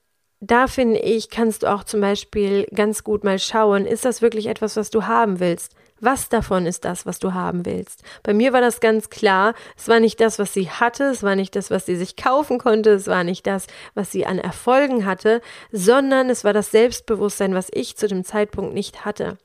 da 0.40 0.66
finde 0.66 1.00
ich, 1.00 1.30
kannst 1.30 1.62
du 1.62 1.72
auch 1.72 1.84
zum 1.84 2.00
Beispiel 2.00 2.66
ganz 2.74 3.02
gut 3.02 3.24
mal 3.24 3.38
schauen, 3.38 3.86
ist 3.86 4.04
das 4.04 4.22
wirklich 4.22 4.46
etwas, 4.46 4.76
was 4.76 4.90
du 4.90 5.06
haben 5.06 5.40
willst? 5.40 5.74
Was 6.00 6.28
davon 6.28 6.66
ist 6.66 6.84
das, 6.84 7.06
was 7.06 7.18
du 7.18 7.34
haben 7.34 7.66
willst? 7.66 8.04
Bei 8.22 8.32
mir 8.32 8.52
war 8.52 8.60
das 8.60 8.80
ganz 8.80 9.10
klar. 9.10 9.54
Es 9.76 9.88
war 9.88 9.98
nicht 9.98 10.20
das, 10.20 10.38
was 10.38 10.54
sie 10.54 10.70
hatte, 10.70 11.04
es 11.04 11.24
war 11.24 11.34
nicht 11.34 11.56
das, 11.56 11.70
was 11.70 11.86
sie 11.86 11.96
sich 11.96 12.14
kaufen 12.14 12.58
konnte, 12.58 12.90
es 12.90 13.08
war 13.08 13.24
nicht 13.24 13.46
das, 13.46 13.66
was 13.94 14.12
sie 14.12 14.24
an 14.24 14.38
Erfolgen 14.38 15.04
hatte, 15.04 15.40
sondern 15.72 16.30
es 16.30 16.44
war 16.44 16.52
das 16.52 16.70
Selbstbewusstsein, 16.70 17.54
was 17.54 17.68
ich 17.72 17.96
zu 17.96 18.06
dem 18.06 18.24
Zeitpunkt 18.24 18.74
nicht 18.74 19.04
hatte. 19.04 19.38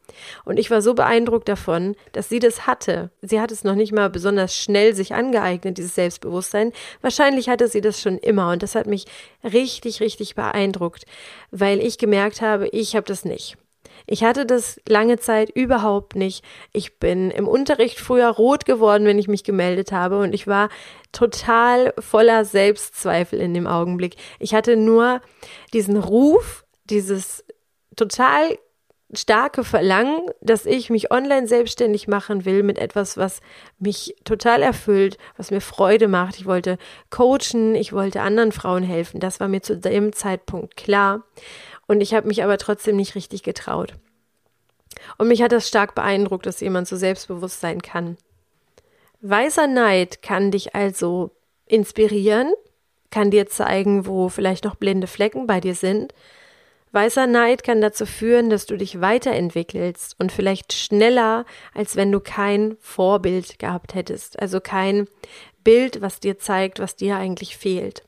Und 0.46 0.60
ich 0.60 0.70
war 0.70 0.84
so 0.84 0.94
beeindruckt 0.94 1.50
davon, 1.50 1.96
dass 2.12 2.30
sie 2.30 2.40
das 2.40 2.68
hatte. 2.68 3.10
Sie 3.22 3.42
hat 3.42 3.52
es 3.52 3.64
noch 3.64 3.76
nicht 3.76 3.92
mal 3.92 4.12
besonders 4.12 4.56
schnell 4.56 4.94
sich 4.94 5.16
angeeignet, 5.16 5.80
dieses 5.80 5.96
Selbstbewusstsein. 5.96 6.72
Wahrscheinlich 7.02 7.50
hatte 7.50 7.68
sie 7.68 7.82
das 7.82 8.00
schon 8.00 8.20
immer 8.20 8.52
und 8.52 8.62
das 8.62 8.76
hat 8.76 8.86
mich 8.86 9.06
richtig, 9.44 10.02
richtig 10.02 10.36
beeindruckt, 10.36 11.06
weil 11.50 11.80
ich 11.80 11.98
gemerkt 11.98 12.42
habe, 12.42 12.68
ich 12.68 12.96
habe 12.96 13.08
das 13.08 13.26
nicht. 13.26 13.57
Ich 14.06 14.24
hatte 14.24 14.45
das 14.45 14.80
lange 14.88 15.18
Zeit 15.19 15.50
überhaupt 15.50 16.16
nicht. 16.16 16.44
Ich 16.72 17.00
bin 17.00 17.31
im 17.31 17.48
Unterricht 17.48 18.00
früher 18.00 18.30
rot 18.30 18.66
geworden, 18.66 19.06
wenn 19.06 19.19
ich 19.19 19.28
mich 19.28 19.44
gemeldet 19.44 19.92
habe 19.92 20.19
und 20.19 20.33
ich 20.33 20.48
war 20.48 20.69
total 21.12 21.94
voller 22.00 22.45
Selbstzweifel 22.45 23.40
in 23.40 23.54
dem 23.54 23.68
Augenblick. 23.68 24.16
Ich 24.40 24.54
hatte 24.54 24.76
nur 24.76 25.22
diesen 25.74 25.98
Ruf, 25.98 26.66
dieses 26.86 27.45
total 27.95 28.57
starke 29.16 29.64
Verlangen, 29.64 30.22
dass 30.42 30.66
ich 30.66 30.90
mich 30.90 31.12
online 31.12 31.48
selbstständig 31.48 32.07
machen 32.07 32.45
will 32.45 32.64
mit 32.64 32.80
etwas, 32.80 33.18
was 33.18 33.42
mich 33.80 34.16
total 34.24 34.62
erfüllt, 34.62 35.18
was 35.38 35.52
mir 35.52 35.62
Freude 35.62 36.07
macht. 36.07 36.38
Ich 36.40 36.45
wollte 36.45 36.78
coachen, 37.10 37.76
ich 37.76 37.94
wollte 37.94 38.22
anderen 38.22 38.52
Frauen 38.52 38.83
helfen. 38.83 39.19
Das 39.19 39.40
war 39.40 39.48
mir 39.48 39.62
zu 39.62 39.78
dem 39.78 40.14
Zeitpunkt 40.14 40.76
klar. 40.76 41.24
Und 41.94 42.02
ich 42.02 42.16
habe 42.16 42.28
mich 42.28 42.44
aber 42.44 42.57
trotzdem 42.57 42.95
nicht 42.95 43.14
richtig 43.14 43.44
getraut. 43.44 43.94
Und 45.19 45.28
mich 45.28 45.44
hat 45.44 45.52
das 45.52 45.68
stark 45.68 45.94
beeindruckt, 45.94 46.47
dass 46.47 46.59
jemand 46.59 46.88
so 46.88 46.95
selbstbewusst 46.95 47.59
sein 47.59 47.83
kann. 47.83 48.18
Weißer 49.21 49.68
Neid 49.68 50.23
kann 50.23 50.50
dich 50.50 50.73
also 50.73 51.30
inspirieren, 51.68 52.52
kann 53.12 53.30
dir 53.30 53.45
zeigen, 53.45 54.07
wo 54.07 54.30
vielleicht 54.30 54.64
noch 54.64 54.73
blinde 54.73 55.06
Flecken 55.06 55.45
bei 55.45 55.59
dir 55.59 55.76
sind. 55.76 56.16
Weißer 56.94 57.28
Neid 57.28 57.64
kann 57.64 57.80
dazu 57.80 58.07
führen, 58.07 58.50
dass 58.50 58.66
du 58.66 58.76
dich 58.76 59.00
weiterentwickelst 59.00 60.16
und 60.18 60.31
vielleicht 60.31 60.73
schneller, 60.73 61.45
als 61.76 61.95
wenn 61.95 62.12
du 62.12 62.19
kein 62.19 62.76
Vorbild 62.80 63.59
gehabt 63.59 63.94
hättest, 63.94 64.40
also 64.40 64.59
kein 64.59 65.07
Bild, 65.64 66.02
was 66.02 66.19
dir 66.19 66.40
zeigt, 66.40 66.80
was 66.80 66.95
dir 66.95 67.18
eigentlich 67.18 67.56
fehlt. 67.56 68.02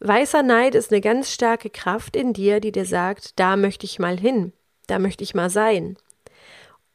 Weißer 0.00 0.42
Neid 0.42 0.74
ist 0.74 0.92
eine 0.92 1.00
ganz 1.00 1.32
starke 1.32 1.70
Kraft 1.70 2.16
in 2.16 2.32
dir, 2.32 2.60
die 2.60 2.72
dir 2.72 2.84
sagt, 2.84 3.38
da 3.38 3.56
möchte 3.56 3.86
ich 3.86 3.98
mal 3.98 4.18
hin, 4.18 4.52
da 4.86 4.98
möchte 4.98 5.24
ich 5.24 5.34
mal 5.34 5.48
sein. 5.48 5.96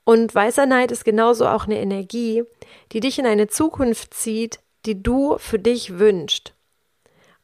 Und 0.03 0.34
weißer 0.34 0.65
Neid 0.65 0.91
ist 0.91 1.05
genauso 1.05 1.48
auch 1.48 1.65
eine 1.65 1.79
Energie, 1.79 2.43
die 2.91 3.00
dich 3.00 3.17
in 3.20 3.25
eine 3.25 3.48
Zukunft 3.48 4.13
zieht, 4.13 4.60
die 4.86 5.01
du 5.01 5.38
für 5.38 5.60
dich 5.60 6.00
wünschst. 6.00 6.53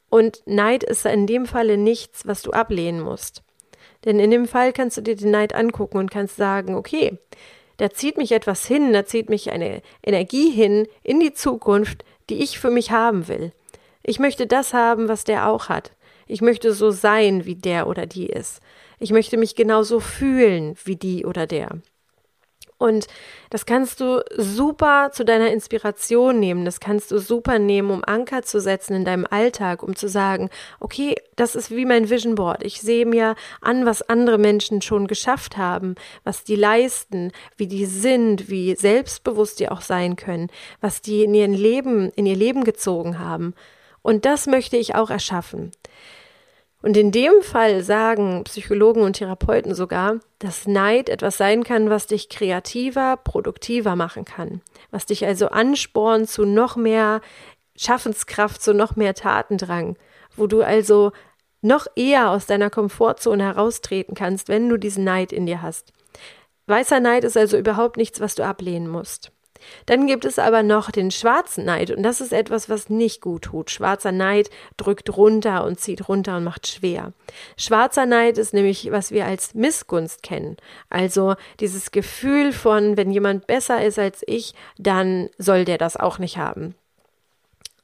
Und 0.10 0.42
Neid 0.46 0.84
ist 0.84 1.06
in 1.06 1.28
dem 1.28 1.46
Falle 1.46 1.78
nichts, 1.78 2.26
was 2.26 2.42
du 2.42 2.52
ablehnen 2.52 3.02
musst. 3.02 3.44
Denn 4.06 4.20
in 4.20 4.32
dem 4.32 4.48
Fall 4.48 4.74
kannst 4.74 4.98
du 4.98 5.02
dir 5.02 5.16
den 5.16 5.32
Neid 5.32 5.54
angucken 5.54 5.98
und 5.98 6.12
kannst 6.12 6.38
sagen, 6.38 6.76
okay, 6.76 7.18
da 7.78 7.90
zieht 7.90 8.18
mich 8.18 8.32
etwas 8.32 8.66
hin, 8.66 8.94
da 8.94 9.06
zieht 9.06 9.30
mich 9.30 9.52
eine 9.52 9.82
Energie 10.04 10.50
hin 10.50 10.88
in 11.04 11.20
die 11.20 11.34
Zukunft, 11.34 12.04
die 12.30 12.42
ich 12.42 12.60
für 12.60 12.72
mich 12.72 12.92
haben 12.92 13.28
will. 13.28 13.52
Ich 14.10 14.20
möchte 14.20 14.48
das 14.48 14.74
haben, 14.74 15.10
was 15.10 15.26
der 15.26 15.50
auch 15.50 15.68
hat. 15.68 15.92
Ich 16.28 16.40
möchte 16.42 16.72
so 16.72 16.92
sein, 16.92 17.44
wie 17.46 17.56
der 17.56 17.88
oder 17.88 18.06
die 18.06 18.28
ist. 18.28 18.62
Ich 19.00 19.12
möchte 19.12 19.36
mich 19.36 19.54
genauso 19.54 20.00
fühlen 20.00 20.76
wie 20.86 20.96
die 20.96 21.26
oder 21.26 21.46
der. 21.46 21.82
Und 22.78 23.08
das 23.50 23.66
kannst 23.66 24.00
du 24.00 24.24
super 24.38 25.10
zu 25.12 25.26
deiner 25.26 25.52
Inspiration 25.52 26.40
nehmen. 26.40 26.64
Das 26.64 26.80
kannst 26.80 27.12
du 27.12 27.20
super 27.20 27.60
nehmen, 27.60 27.92
um 27.92 28.02
Anker 28.06 28.44
zu 28.44 28.62
setzen 28.62 28.94
in 28.94 29.04
deinem 29.04 29.28
Alltag, 29.30 29.84
um 29.84 29.94
zu 29.94 30.08
sagen, 30.08 30.50
okay, 30.80 31.16
das 31.36 31.56
ist 31.56 31.72
wie 31.72 31.86
mein 31.86 32.10
Vision 32.10 32.36
Board. 32.36 32.64
Ich 32.64 32.80
sehe 32.80 33.06
mir 33.06 33.36
an, 33.60 33.86
was 33.86 34.04
andere 34.04 34.38
Menschen 34.38 34.82
schon 34.82 35.08
geschafft 35.08 35.58
haben, 35.58 35.96
was 36.24 36.46
die 36.46 36.56
leisten, 36.56 37.34
wie 37.58 37.68
die 37.68 37.86
sind, 37.86 38.48
wie 38.48 38.74
selbstbewusst 38.74 39.60
die 39.60 39.68
auch 39.68 39.82
sein 39.82 40.16
können, 40.16 40.50
was 40.80 41.02
die 41.02 41.26
in 41.26 41.34
ihren 41.34 41.54
Leben, 41.54 42.10
in 42.12 42.26
ihr 42.26 42.38
Leben 42.38 42.64
gezogen 42.64 43.20
haben. 43.20 43.54
Und 44.08 44.24
das 44.24 44.48
möchte 44.48 44.78
ich 44.78 44.96
auch 44.96 45.10
erschaffen. 45.10 45.72
Und 46.82 46.96
in 46.96 47.12
dem 47.12 47.42
Fall 47.42 47.84
sagen 47.84 48.46
Psychologen 48.46 49.02
und 49.02 49.18
Therapeuten 49.18 49.76
sogar, 49.76 50.22
dass 50.40 50.66
Neid 50.66 51.10
etwas 51.10 51.36
sein 51.36 51.66
kann, 51.66 51.90
was 51.90 52.08
dich 52.08 52.30
kreativer, 52.30 53.18
produktiver 53.18 53.98
machen 53.98 54.24
kann, 54.24 54.62
was 54.92 55.08
dich 55.08 55.26
also 55.26 55.50
anspornt 55.50 56.30
zu 56.30 56.46
noch 56.46 56.78
mehr 56.78 57.20
Schaffenskraft, 57.76 58.62
zu 58.62 58.74
noch 58.74 58.96
mehr 58.96 59.14
Tatendrang, 59.14 59.98
wo 60.38 60.48
du 60.48 60.62
also 60.62 61.12
noch 61.62 61.86
eher 61.98 62.30
aus 62.30 62.46
deiner 62.46 62.70
Komfortzone 62.70 63.44
heraustreten 63.44 64.16
kannst, 64.16 64.48
wenn 64.48 64.70
du 64.70 64.78
diesen 64.78 65.04
Neid 65.04 65.34
in 65.34 65.48
dir 65.48 65.62
hast. 65.62 65.92
Weißer 66.68 67.02
Neid 67.02 67.26
ist 67.26 67.36
also 67.36 67.58
überhaupt 67.58 67.98
nichts, 67.98 68.22
was 68.22 68.36
du 68.36 68.46
ablehnen 68.46 68.88
musst. 68.88 69.34
Dann 69.86 70.08
gibt 70.08 70.26
es 70.26 70.40
aber 70.40 70.64
noch 70.64 70.92
den 70.92 71.12
schwarzen 71.12 71.66
Neid 71.66 71.92
und 71.92 72.04
das 72.04 72.22
ist 72.22 72.34
etwas, 72.34 72.70
was 72.70 72.90
nicht 72.90 73.22
gut 73.22 73.44
tut. 73.44 73.72
Schwarzer 73.72 74.12
Neid 74.12 74.50
drückt 74.78 75.16
runter 75.16 75.64
und 75.64 75.80
zieht 75.80 76.08
runter 76.08 76.38
und 76.38 76.44
macht 76.44 76.68
schwer. 76.68 77.14
Schwarzer 77.58 78.06
Neid 78.06 78.38
ist 78.38 78.54
nämlich, 78.54 78.92
was 78.92 79.12
wir 79.12 79.26
als 79.26 79.54
Missgunst 79.54 80.24
kennen. 80.24 80.58
Also 80.90 81.36
dieses 81.60 81.92
Gefühl 81.92 82.54
von, 82.54 82.98
wenn 82.98 83.12
jemand 83.12 83.48
besser 83.48 83.84
ist 83.84 84.00
als 84.00 84.24
ich, 84.26 84.54
dann 84.78 85.30
soll 85.38 85.66
der 85.66 85.78
das 85.78 85.98
auch 85.98 86.20
nicht 86.20 86.38
haben. 86.38 86.76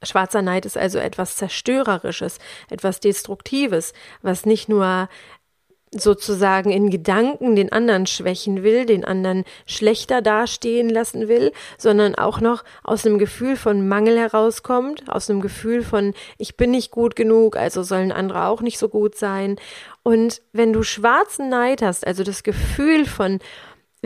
Schwarzer 0.04 0.42
Neid 0.42 0.66
ist 0.66 0.78
also 0.78 1.00
etwas 1.00 1.38
Zerstörerisches, 1.38 2.40
etwas 2.70 3.00
Destruktives, 3.00 3.94
was 4.22 4.46
nicht 4.46 4.70
nur 4.70 5.08
sozusagen 5.96 6.72
in 6.72 6.90
Gedanken 6.90 7.56
den 7.56 7.72
anderen 7.72 8.06
schwächen 8.06 8.64
will, 8.64 8.86
den 8.86 9.06
anderen 9.06 9.44
schlechter 9.66 10.22
dastehen 10.22 10.90
lassen 10.90 11.28
will, 11.28 11.52
sondern 11.78 12.16
auch 12.16 12.42
noch 12.42 12.64
aus 12.84 13.06
einem 13.06 13.20
Gefühl 13.20 13.56
von 13.56 13.88
Mangel 13.88 14.18
herauskommt, 14.18 15.04
aus 15.10 15.30
einem 15.30 15.42
Gefühl 15.42 15.84
von 15.84 16.14
ich 16.38 16.58
bin 16.58 16.72
nicht 16.72 16.92
gut 16.92 17.16
genug, 17.16 17.56
also 17.56 17.84
sollen 17.84 18.12
andere 18.12 18.46
auch 18.46 18.62
nicht 18.62 18.80
so 18.80 18.90
gut 18.90 19.16
sein. 19.16 19.58
Und 20.04 20.42
wenn 20.52 20.74
du 20.74 20.84
schwarzen 20.84 21.50
Neid 21.50 21.82
hast, 21.82 22.06
also 22.06 22.24
das 22.24 22.44
Gefühl 22.44 23.06
von 23.06 23.40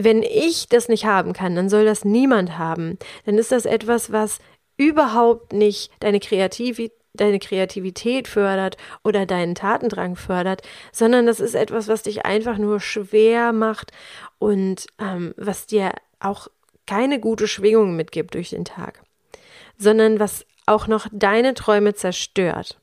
wenn 0.00 0.22
ich 0.22 0.68
das 0.68 0.88
nicht 0.88 1.06
haben 1.06 1.32
kann, 1.32 1.56
dann 1.56 1.68
soll 1.68 1.84
das 1.84 2.04
niemand 2.04 2.56
haben, 2.56 2.98
dann 3.26 3.36
ist 3.36 3.50
das 3.50 3.66
etwas, 3.66 4.12
was 4.12 4.38
überhaupt 4.76 5.52
nicht 5.52 5.90
deine 5.98 6.20
Kreativität 6.20 6.97
deine 7.20 7.38
Kreativität 7.38 8.28
fördert 8.28 8.76
oder 9.04 9.26
deinen 9.26 9.54
Tatendrang 9.54 10.16
fördert, 10.16 10.62
sondern 10.92 11.26
das 11.26 11.40
ist 11.40 11.54
etwas, 11.54 11.88
was 11.88 12.02
dich 12.02 12.24
einfach 12.24 12.58
nur 12.58 12.80
schwer 12.80 13.52
macht 13.52 13.92
und 14.38 14.86
ähm, 14.98 15.34
was 15.36 15.66
dir 15.66 15.92
auch 16.20 16.48
keine 16.86 17.20
gute 17.20 17.48
Schwingung 17.48 17.96
mitgibt 17.96 18.34
durch 18.34 18.50
den 18.50 18.64
Tag, 18.64 19.02
sondern 19.76 20.18
was 20.18 20.46
auch 20.66 20.86
noch 20.86 21.06
deine 21.12 21.54
Träume 21.54 21.94
zerstört. 21.94 22.80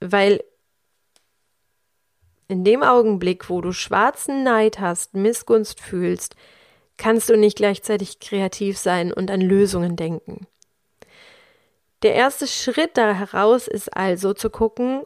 Weil 0.00 0.42
in 2.48 2.64
dem 2.64 2.82
Augenblick, 2.82 3.50
wo 3.50 3.60
du 3.60 3.72
schwarzen 3.72 4.44
Neid 4.44 4.78
hast, 4.78 5.14
Missgunst 5.14 5.80
fühlst, 5.80 6.36
kannst 6.96 7.28
du 7.28 7.36
nicht 7.36 7.56
gleichzeitig 7.56 8.20
kreativ 8.20 8.78
sein 8.78 9.12
und 9.12 9.30
an 9.30 9.40
Lösungen 9.40 9.96
denken. 9.96 10.46
Der 12.02 12.14
erste 12.14 12.46
Schritt 12.46 12.90
da 12.94 13.12
heraus 13.12 13.68
ist 13.68 13.96
also 13.96 14.34
zu 14.34 14.50
gucken, 14.50 15.02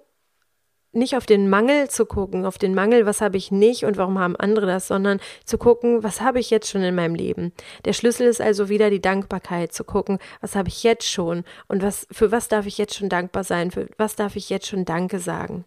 nicht 0.92 1.16
auf 1.16 1.24
den 1.24 1.48
Mangel 1.48 1.88
zu 1.88 2.04
gucken, 2.04 2.44
auf 2.44 2.58
den 2.58 2.74
Mangel, 2.74 3.06
was 3.06 3.20
habe 3.20 3.36
ich 3.36 3.52
nicht 3.52 3.84
und 3.84 3.96
warum 3.96 4.18
haben 4.18 4.34
andere 4.34 4.66
das, 4.66 4.88
sondern 4.88 5.20
zu 5.44 5.56
gucken, 5.56 6.02
was 6.02 6.20
habe 6.20 6.40
ich 6.40 6.50
jetzt 6.50 6.68
schon 6.68 6.82
in 6.82 6.96
meinem 6.96 7.14
Leben. 7.14 7.52
Der 7.84 7.92
Schlüssel 7.92 8.26
ist 8.26 8.40
also 8.40 8.68
wieder 8.68 8.90
die 8.90 9.00
Dankbarkeit, 9.00 9.72
zu 9.72 9.84
gucken, 9.84 10.18
was 10.40 10.56
habe 10.56 10.68
ich 10.68 10.82
jetzt 10.82 11.08
schon 11.08 11.44
und 11.68 11.82
was, 11.82 12.08
für 12.10 12.32
was 12.32 12.48
darf 12.48 12.66
ich 12.66 12.76
jetzt 12.76 12.96
schon 12.96 13.08
dankbar 13.08 13.44
sein, 13.44 13.70
für 13.70 13.86
was 13.98 14.16
darf 14.16 14.34
ich 14.34 14.50
jetzt 14.50 14.66
schon 14.66 14.84
Danke 14.84 15.20
sagen. 15.20 15.64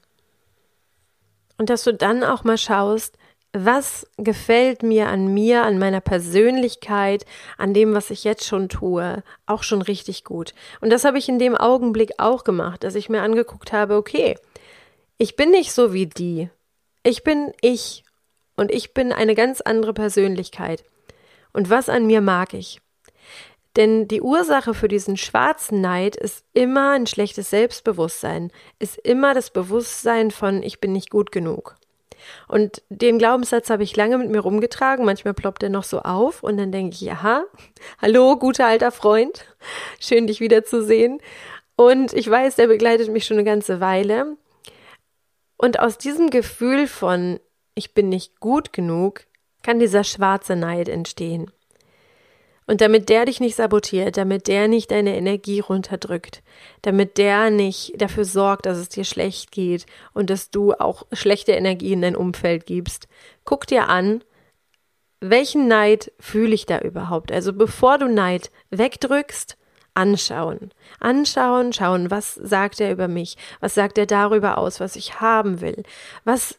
Und 1.58 1.70
dass 1.70 1.84
du 1.86 1.94
dann 1.94 2.24
auch 2.24 2.44
mal 2.44 2.58
schaust, 2.58 3.18
was 3.54 4.08
gefällt 4.18 4.82
mir 4.82 5.08
an 5.08 5.32
mir, 5.32 5.64
an 5.64 5.78
meiner 5.78 6.02
Persönlichkeit, 6.02 7.26
an 7.58 7.74
dem, 7.74 7.94
was 7.94 8.10
ich 8.10 8.24
jetzt 8.24 8.46
schon 8.46 8.68
tue, 8.68 9.24
auch 9.46 9.62
schon 9.62 9.84
richtig 9.84 10.24
gut. 10.24 10.56
Und 10.82 10.90
das 10.90 11.06
habe 11.06 11.20
ich 11.20 11.30
in 11.30 11.38
dem 11.38 11.56
Augenblick 11.56 12.14
auch 12.18 12.44
gemacht, 12.44 12.84
dass 12.84 12.96
ich 12.96 13.10
mir 13.10 13.22
angeguckt 13.22 13.72
habe, 13.72 13.96
okay, 13.96 14.36
ich 15.20 15.36
bin 15.36 15.52
nicht 15.52 15.72
so 15.72 15.94
wie 15.94 16.08
die. 16.08 16.50
Ich 17.04 17.24
bin 17.24 17.52
ich. 17.62 18.04
Und 18.56 18.72
ich 18.72 18.94
bin 18.94 19.14
eine 19.14 19.36
ganz 19.36 19.62
andere 19.62 19.94
Persönlichkeit. 19.94 20.84
Und 21.54 21.70
was 21.70 21.90
an 21.90 22.08
mir 22.08 22.22
mag 22.22 22.54
ich? 22.54 22.82
Denn 23.76 24.08
die 24.08 24.22
Ursache 24.22 24.74
für 24.74 24.88
diesen 24.88 25.18
schwarzen 25.18 25.82
Neid 25.82 26.16
ist 26.16 26.46
immer 26.54 26.92
ein 26.92 27.08
schlechtes 27.08 27.50
Selbstbewusstsein, 27.50 28.52
ist 28.80 28.98
immer 29.00 29.34
das 29.34 29.50
Bewusstsein 29.50 30.30
von 30.30 30.62
ich 30.62 30.80
bin 30.80 30.94
nicht 30.94 31.10
gut 31.10 31.32
genug. 31.32 31.76
Und 32.48 32.82
den 32.90 33.18
Glaubenssatz 33.18 33.70
habe 33.70 33.84
ich 33.84 33.96
lange 33.96 34.18
mit 34.18 34.30
mir 34.30 34.40
rumgetragen. 34.40 35.06
Manchmal 35.06 35.34
ploppt 35.34 35.64
er 35.64 35.70
noch 35.70 35.84
so 35.84 36.00
auf 36.00 36.44
und 36.44 36.58
dann 36.58 36.72
denke 36.72 36.96
ich, 37.00 37.12
aha, 37.12 37.44
hallo, 38.02 38.38
guter 38.38 38.68
alter 38.68 38.92
Freund, 38.92 39.46
schön 40.00 40.28
dich 40.28 40.40
wiederzusehen. 40.40 41.20
Und 41.76 42.14
ich 42.14 42.30
weiß, 42.30 42.56
der 42.56 42.68
begleitet 42.68 43.10
mich 43.10 43.26
schon 43.26 43.38
eine 43.38 43.46
ganze 43.46 43.80
Weile. 43.80 44.38
Und 45.58 45.80
aus 45.80 45.98
diesem 45.98 46.30
Gefühl 46.30 46.88
von, 46.88 47.40
ich 47.76 47.94
bin 47.94 48.10
nicht 48.10 48.40
gut 48.40 48.74
genug, 48.74 49.22
kann 49.64 49.80
dieser 49.80 50.04
schwarze 50.04 50.56
Neid 50.56 50.90
entstehen. 50.90 51.52
Und 52.66 52.82
damit 52.82 53.10
der 53.10 53.26
dich 53.26 53.40
nicht 53.40 53.56
sabotiert, 53.56 54.18
damit 54.18 54.48
der 54.48 54.68
nicht 54.68 54.92
deine 54.92 55.18
Energie 55.18 55.60
runterdrückt, 55.60 56.42
damit 56.82 57.18
der 57.18 57.50
nicht 57.50 58.00
dafür 58.02 58.26
sorgt, 58.26 58.66
dass 58.66 58.78
es 58.78 58.90
dir 58.90 59.04
schlecht 59.04 59.52
geht 59.52 59.86
und 60.14 60.30
dass 60.30 60.50
du 60.50 60.74
auch 60.74 61.04
schlechte 61.12 61.52
Energie 61.52 61.94
in 61.94 62.02
dein 62.02 62.16
Umfeld 62.16 62.66
gibst, 62.66 63.08
guck 63.44 63.68
dir 63.68 63.90
an, 63.90 64.24
welchen 65.20 65.68
Neid 65.68 66.12
fühle 66.20 66.54
ich 66.54 66.66
da 66.66 66.80
überhaupt? 66.80 67.32
Also 67.32 67.54
bevor 67.54 67.98
du 67.98 68.08
Neid 68.08 68.52
wegdrückst, 68.72 69.58
anschauen. 69.94 70.72
Anschauen, 71.00 71.74
schauen, 71.74 72.12
was 72.12 72.36
sagt 72.36 72.82
er 72.82 72.92
über 72.92 73.08
mich? 73.08 73.38
Was 73.60 73.76
sagt 73.76 73.98
er 73.98 74.06
darüber 74.06 74.58
aus, 74.58 74.80
was 74.80 74.96
ich 74.96 75.22
haben 75.22 75.62
will? 75.62 75.84
Was 76.24 76.58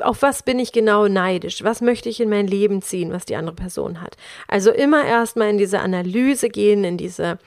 auf 0.00 0.20
was 0.20 0.42
bin 0.42 0.58
ich 0.58 0.72
genau 0.72 1.08
neidisch? 1.08 1.64
Was 1.64 1.80
möchte 1.80 2.10
ich 2.10 2.20
in 2.20 2.28
mein 2.28 2.46
Leben 2.46 2.82
ziehen, 2.82 3.10
was 3.12 3.24
die 3.24 3.36
andere 3.36 3.54
Person 3.54 4.02
hat? 4.02 4.16
Also 4.46 4.70
immer 4.70 5.04
erstmal 5.04 5.48
in 5.48 5.56
diese 5.56 5.80
Analyse 5.80 6.50
gehen, 6.50 6.84
in 6.84 6.98
diese 6.98 7.38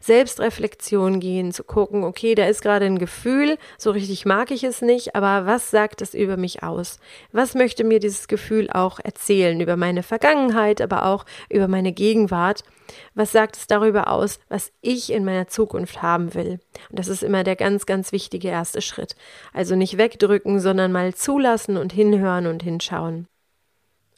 Selbstreflexion 0.00 1.20
gehen, 1.20 1.52
zu 1.52 1.62
gucken, 1.62 2.04
okay, 2.04 2.34
da 2.34 2.46
ist 2.46 2.62
gerade 2.62 2.86
ein 2.86 2.98
Gefühl, 2.98 3.58
so 3.76 3.90
richtig 3.90 4.24
mag 4.24 4.50
ich 4.50 4.64
es 4.64 4.80
nicht, 4.80 5.14
aber 5.14 5.46
was 5.46 5.70
sagt 5.70 6.00
es 6.00 6.14
über 6.14 6.38
mich 6.38 6.62
aus? 6.62 6.98
Was 7.32 7.54
möchte 7.54 7.84
mir 7.84 8.00
dieses 8.00 8.28
Gefühl 8.28 8.70
auch 8.70 8.98
erzählen 9.02 9.60
über 9.60 9.76
meine 9.76 10.02
Vergangenheit, 10.02 10.80
aber 10.80 11.04
auch 11.04 11.26
über 11.50 11.68
meine 11.68 11.92
Gegenwart? 11.92 12.64
Was 13.14 13.32
sagt 13.32 13.56
es 13.56 13.66
darüber 13.66 14.08
aus, 14.08 14.38
was 14.48 14.72
ich 14.80 15.12
in 15.12 15.24
meiner 15.24 15.48
Zukunft 15.48 16.02
haben 16.02 16.34
will? 16.34 16.60
Und 16.88 16.98
das 16.98 17.08
ist 17.08 17.22
immer 17.22 17.44
der 17.44 17.56
ganz, 17.56 17.86
ganz 17.86 18.12
wichtige 18.12 18.48
erste 18.48 18.82
Schritt. 18.82 19.16
Also 19.52 19.76
nicht 19.76 19.98
wegdrücken, 19.98 20.60
sondern 20.60 20.92
mal 20.92 21.14
zulassen 21.14 21.76
und 21.76 21.92
hinhören 21.92 22.46
und 22.46 22.62
hinschauen. 22.62 23.26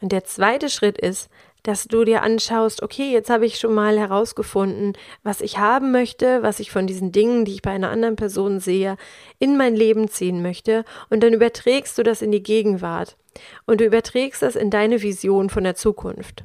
Und 0.01 0.13
der 0.13 0.25
zweite 0.25 0.69
Schritt 0.69 0.99
ist, 0.99 1.31
dass 1.63 1.85
du 1.85 2.05
dir 2.05 2.23
anschaust, 2.23 2.83
okay, 2.83 3.13
jetzt 3.13 3.31
habe 3.31 3.47
ich 3.47 3.59
schon 3.59 3.73
mal 3.73 3.99
herausgefunden, 3.99 4.95
was 5.23 5.41
ich 5.41 5.59
haben 5.59 5.93
möchte, 5.93 6.43
was 6.43 6.59
ich 6.61 6.71
von 6.71 6.87
diesen 6.87 7.13
Dingen, 7.13 7.45
die 7.45 7.55
ich 7.55 7.63
bei 7.63 7.71
einer 7.71 7.91
anderen 7.91 8.17
Person 8.17 8.59
sehe, 8.59 8.97
in 9.39 9.57
mein 9.57 9.77
Leben 9.77 10.09
ziehen 10.09 10.43
möchte, 10.43 10.85
und 11.09 11.23
dann 11.23 11.33
überträgst 11.33 11.97
du 11.97 12.03
das 12.03 12.21
in 12.21 12.33
die 12.33 12.43
Gegenwart 12.43 13.17
und 13.65 13.81
du 13.81 13.85
überträgst 13.85 14.43
das 14.43 14.57
in 14.57 14.71
deine 14.71 15.03
Vision 15.03 15.51
von 15.51 15.65
der 15.65 15.77
Zukunft. 15.77 16.45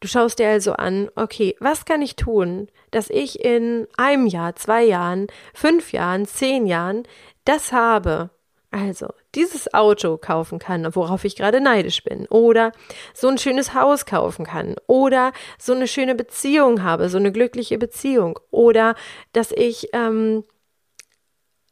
Du 0.00 0.08
schaust 0.08 0.38
dir 0.38 0.48
also 0.48 0.74
an, 0.74 1.08
okay, 1.16 1.56
was 1.58 1.84
kann 1.84 2.02
ich 2.02 2.16
tun, 2.16 2.68
dass 2.90 3.08
ich 3.08 3.44
in 3.44 3.86
einem 3.96 4.26
Jahr, 4.26 4.54
zwei 4.56 4.84
Jahren, 4.84 5.26
fünf 5.54 5.92
Jahren, 5.92 6.26
zehn 6.26 6.66
Jahren 6.66 7.04
das 7.44 7.72
habe, 7.72 8.30
also 8.70 9.08
dieses 9.34 9.72
Auto 9.72 10.18
kaufen 10.18 10.58
kann, 10.58 10.94
worauf 10.94 11.24
ich 11.24 11.34
gerade 11.34 11.60
neidisch 11.62 12.04
bin, 12.04 12.26
oder 12.26 12.72
so 13.14 13.28
ein 13.28 13.38
schönes 13.38 13.72
Haus 13.72 14.04
kaufen 14.04 14.44
kann, 14.44 14.76
oder 14.86 15.32
so 15.58 15.72
eine 15.72 15.88
schöne 15.88 16.14
Beziehung 16.14 16.82
habe, 16.82 17.08
so 17.08 17.16
eine 17.16 17.32
glückliche 17.32 17.78
Beziehung, 17.78 18.38
oder 18.50 18.96
dass 19.32 19.50
ich 19.50 19.88
ähm, 19.94 20.44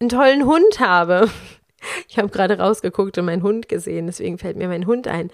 einen 0.00 0.08
tollen 0.08 0.46
Hund 0.46 0.80
habe. 0.80 1.28
Ich 2.08 2.16
habe 2.16 2.30
gerade 2.30 2.58
rausgeguckt 2.58 3.18
und 3.18 3.26
meinen 3.26 3.42
Hund 3.42 3.68
gesehen, 3.68 4.06
deswegen 4.06 4.38
fällt 4.38 4.56
mir 4.56 4.68
mein 4.68 4.86
Hund 4.86 5.06
ein. 5.06 5.30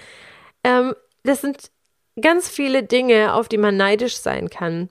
Ähm, 0.65 0.97
das 1.23 1.43
sind 1.43 1.71
ganz 2.21 2.49
viele 2.49 2.83
Dinge, 2.83 3.35
auf 3.35 3.49
die 3.49 3.59
man 3.59 3.77
neidisch 3.77 4.17
sein 4.17 4.51
kann. 4.51 4.89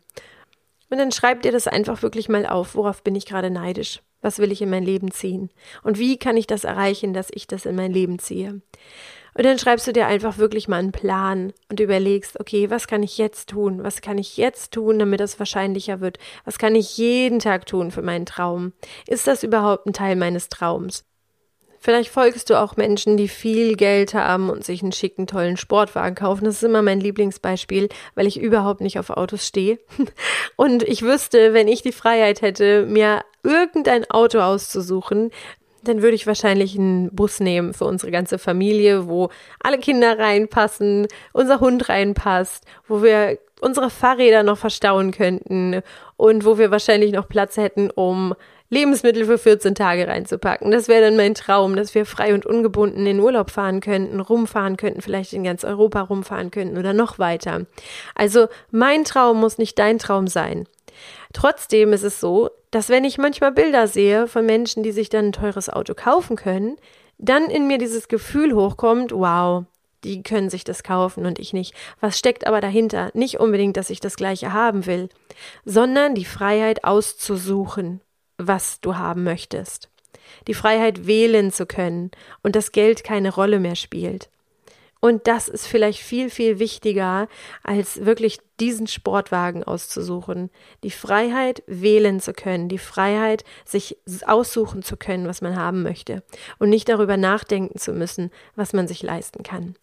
Und 0.90 0.98
dann 0.98 1.12
schreib 1.12 1.44
dir 1.44 1.52
das 1.52 1.68
einfach 1.68 2.02
wirklich 2.02 2.30
mal 2.30 2.46
auf, 2.46 2.76
worauf 2.76 3.04
bin 3.04 3.16
ich 3.16 3.26
gerade 3.26 3.50
neidisch? 3.50 4.02
Was 4.22 4.40
will 4.40 4.52
ich 4.52 4.62
in 4.62 4.70
mein 4.70 4.84
Leben 4.84 5.12
ziehen? 5.12 5.50
Und 5.84 5.98
wie 5.98 6.18
kann 6.18 6.36
ich 6.36 6.48
das 6.48 6.64
erreichen, 6.64 7.14
dass 7.14 7.30
ich 7.32 7.48
das 7.48 7.66
in 7.66 7.76
mein 7.76 7.94
Leben 7.94 8.20
ziehe? 8.20 8.62
Und 9.36 9.46
dann 9.46 9.60
schreibst 9.60 9.88
du 9.88 9.94
dir 9.94 10.08
einfach 10.08 10.38
wirklich 10.38 10.68
mal 10.68 10.80
einen 10.80 10.92
Plan 10.92 11.54
und 11.70 11.80
überlegst, 11.80 12.40
okay, 12.40 12.70
was 12.70 12.88
kann 12.88 13.04
ich 13.04 13.18
jetzt 13.18 13.50
tun? 13.50 13.84
Was 13.84 14.02
kann 14.02 14.18
ich 14.18 14.36
jetzt 14.36 14.74
tun, 14.74 15.00
damit 15.00 15.22
es 15.22 15.40
wahrscheinlicher 15.40 16.02
wird? 16.02 16.18
Was 16.44 16.58
kann 16.58 16.76
ich 16.76 16.98
jeden 16.98 17.40
Tag 17.40 17.66
tun 17.66 17.92
für 17.92 18.02
meinen 18.02 18.26
Traum? 18.26 18.74
Ist 19.08 19.28
das 19.28 19.44
überhaupt 19.44 19.86
ein 19.86 19.94
Teil 19.94 20.16
meines 20.16 20.50
Traums? 20.50 21.06
Vielleicht 21.82 22.12
folgst 22.12 22.50
du 22.50 22.60
auch 22.60 22.76
Menschen, 22.76 23.16
die 23.16 23.30
viel 23.30 23.76
Geld 23.76 24.14
haben 24.14 24.50
und 24.50 24.66
sich 24.66 24.82
einen 24.82 24.92
schicken, 24.92 25.28
tollen 25.28 25.56
Sportwagen 25.56 26.16
kaufen. 26.16 26.44
Das 26.44 26.56
ist 26.56 26.64
immer 26.64 26.82
mein 26.82 27.00
Lieblingsbeispiel, 27.00 27.88
weil 28.16 28.28
ich 28.28 28.40
überhaupt 28.40 28.82
nicht 28.82 29.00
auf 29.00 29.10
Autos 29.10 29.48
stehe. 29.48 29.80
Und 30.58 30.84
ich 30.84 31.04
wüsste, 31.04 31.54
wenn 31.54 31.70
ich 31.70 31.82
die 31.82 31.94
Freiheit 31.94 32.42
hätte, 32.42 32.86
mir 32.86 33.24
irgendein 33.44 34.10
Auto 34.12 34.40
auszusuchen, 34.40 35.32
dann 35.84 36.02
würde 36.02 36.16
ich 36.16 36.28
wahrscheinlich 36.28 36.78
einen 36.78 37.16
Bus 37.16 37.40
nehmen 37.40 37.74
für 37.74 37.86
unsere 37.86 38.12
ganze 38.12 38.38
Familie, 38.38 39.08
wo 39.08 39.30
alle 39.62 39.78
Kinder 39.78 40.20
reinpassen, 40.20 41.08
unser 41.32 41.62
Hund 41.62 41.88
reinpasst, 41.88 42.66
wo 42.88 43.02
wir 43.02 43.40
unsere 43.62 43.90
Fahrräder 43.90 44.44
noch 44.44 44.58
verstauen 44.58 45.12
könnten 45.12 45.82
und 46.18 46.46
wo 46.46 46.58
wir 46.58 46.72
wahrscheinlich 46.72 47.12
noch 47.12 47.28
Platz 47.28 47.58
hätten, 47.58 47.90
um 47.92 48.36
Lebensmittel 48.72 49.26
für 49.26 49.40
14 49.40 49.74
Tage 49.74 50.08
reinzupacken. 50.08 50.70
Das 50.70 50.88
wäre 50.88 51.02
dann 51.02 51.18
mein 51.18 51.34
Traum, 51.34 51.76
dass 51.76 51.96
wir 51.96 52.06
frei 52.06 52.36
und 52.36 52.46
ungebunden 52.46 53.08
in 53.08 53.20
Urlaub 53.20 53.50
fahren 53.50 53.82
könnten, 53.82 54.20
rumfahren 54.20 54.78
könnten, 54.78 55.02
vielleicht 55.02 55.34
in 55.34 55.44
ganz 55.44 55.64
Europa 55.64 56.02
rumfahren 56.02 56.52
könnten 56.52 56.78
oder 56.78 56.94
noch 56.94 57.18
weiter. 57.18 57.66
Also 58.14 58.48
mein 58.70 59.06
Traum 59.06 59.40
muss 59.40 59.58
nicht 59.58 59.80
dein 59.80 59.98
Traum 59.98 60.28
sein. 60.28 60.68
Trotzdem 61.34 61.94
ist 61.94 62.04
es 62.04 62.20
so, 62.20 62.52
dass 62.70 62.90
wenn 62.90 63.06
ich 63.06 63.18
manchmal 63.18 63.52
Bilder 63.52 63.88
sehe 63.88 64.28
von 64.28 64.46
Menschen, 64.46 64.84
die 64.84 64.92
sich 64.92 65.10
dann 65.10 65.28
ein 65.28 65.32
teures 65.32 65.70
Auto 65.70 65.96
kaufen 65.96 66.36
können, 66.36 66.78
dann 67.18 67.46
in 67.46 67.68
mir 67.68 67.80
dieses 67.80 68.08
Gefühl 68.08 68.54
hochkommt, 68.54 69.12
wow, 69.12 69.66
die 70.04 70.22
können 70.22 70.50
sich 70.50 70.64
das 70.64 70.84
kaufen 70.84 71.26
und 71.26 71.40
ich 71.40 71.54
nicht. 71.54 71.74
Was 72.00 72.20
steckt 72.20 72.46
aber 72.46 72.62
dahinter? 72.62 73.10
Nicht 73.16 73.40
unbedingt, 73.40 73.78
dass 73.78 73.90
ich 73.90 74.00
das 74.00 74.16
gleiche 74.16 74.54
haben 74.54 74.86
will, 74.86 75.10
sondern 75.66 76.14
die 76.14 76.26
Freiheit 76.26 76.84
auszusuchen 76.84 78.02
was 78.40 78.82
du 78.82 78.96
haben 78.96 79.24
möchtest. 79.24 79.90
Die 80.48 80.54
Freiheit 80.54 81.06
wählen 81.06 81.52
zu 81.52 81.66
können 81.66 82.12
und 82.42 82.56
das 82.56 82.72
Geld 82.72 83.04
keine 83.04 83.34
Rolle 83.34 83.60
mehr 83.60 83.76
spielt. 83.76 84.30
Und 85.02 85.28
das 85.28 85.48
ist 85.48 85.66
vielleicht 85.66 86.00
viel, 86.00 86.30
viel 86.30 86.60
wichtiger, 86.60 87.30
als 87.64 88.04
wirklich 88.06 88.40
diesen 88.60 88.88
Sportwagen 88.88 89.64
auszusuchen. 89.64 90.50
Die 90.84 90.92
Freiheit 90.92 91.64
wählen 91.68 92.20
zu 92.20 92.34
können, 92.34 92.68
die 92.68 92.78
Freiheit, 92.78 93.46
sich 93.64 93.98
aussuchen 94.26 94.84
zu 94.84 94.98
können, 94.98 95.28
was 95.28 95.42
man 95.42 95.56
haben 95.56 95.84
möchte 95.84 96.22
und 96.58 96.70
nicht 96.70 96.90
darüber 96.90 97.16
nachdenken 97.16 97.80
zu 97.80 97.94
müssen, 97.94 98.30
was 98.56 98.74
man 98.74 98.90
sich 98.90 99.02
leisten 99.02 99.44
kann. 99.44 99.76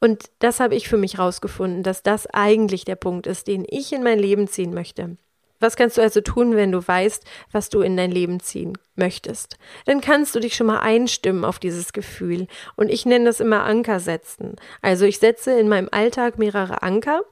Und 0.00 0.30
das 0.38 0.60
habe 0.60 0.74
ich 0.74 0.88
für 0.88 0.98
mich 0.98 1.18
herausgefunden, 1.18 1.82
dass 1.82 2.02
das 2.02 2.26
eigentlich 2.26 2.86
der 2.86 2.96
Punkt 2.96 3.26
ist, 3.26 3.46
den 3.46 3.66
ich 3.68 3.92
in 3.92 4.02
mein 4.02 4.18
Leben 4.18 4.48
ziehen 4.48 4.72
möchte. 4.72 5.16
Was 5.64 5.76
kannst 5.76 5.96
du 5.96 6.02
also 6.02 6.20
tun, 6.20 6.56
wenn 6.56 6.72
du 6.72 6.86
weißt, 6.86 7.24
was 7.50 7.70
du 7.70 7.80
in 7.80 7.96
dein 7.96 8.10
Leben 8.10 8.38
ziehen 8.38 8.76
möchtest? 8.96 9.56
Dann 9.86 10.02
kannst 10.02 10.34
du 10.34 10.40
dich 10.40 10.56
schon 10.56 10.66
mal 10.66 10.80
einstimmen 10.80 11.42
auf 11.42 11.58
dieses 11.58 11.94
Gefühl. 11.94 12.48
Und 12.76 12.90
ich 12.90 13.06
nenne 13.06 13.24
das 13.24 13.40
immer 13.40 13.64
Anker 13.64 13.98
setzen. 13.98 14.56
Also 14.82 15.06
ich 15.06 15.20
setze 15.20 15.58
in 15.58 15.70
meinem 15.70 15.88
Alltag 15.90 16.38
mehrere 16.38 16.82
Anker 16.82 17.22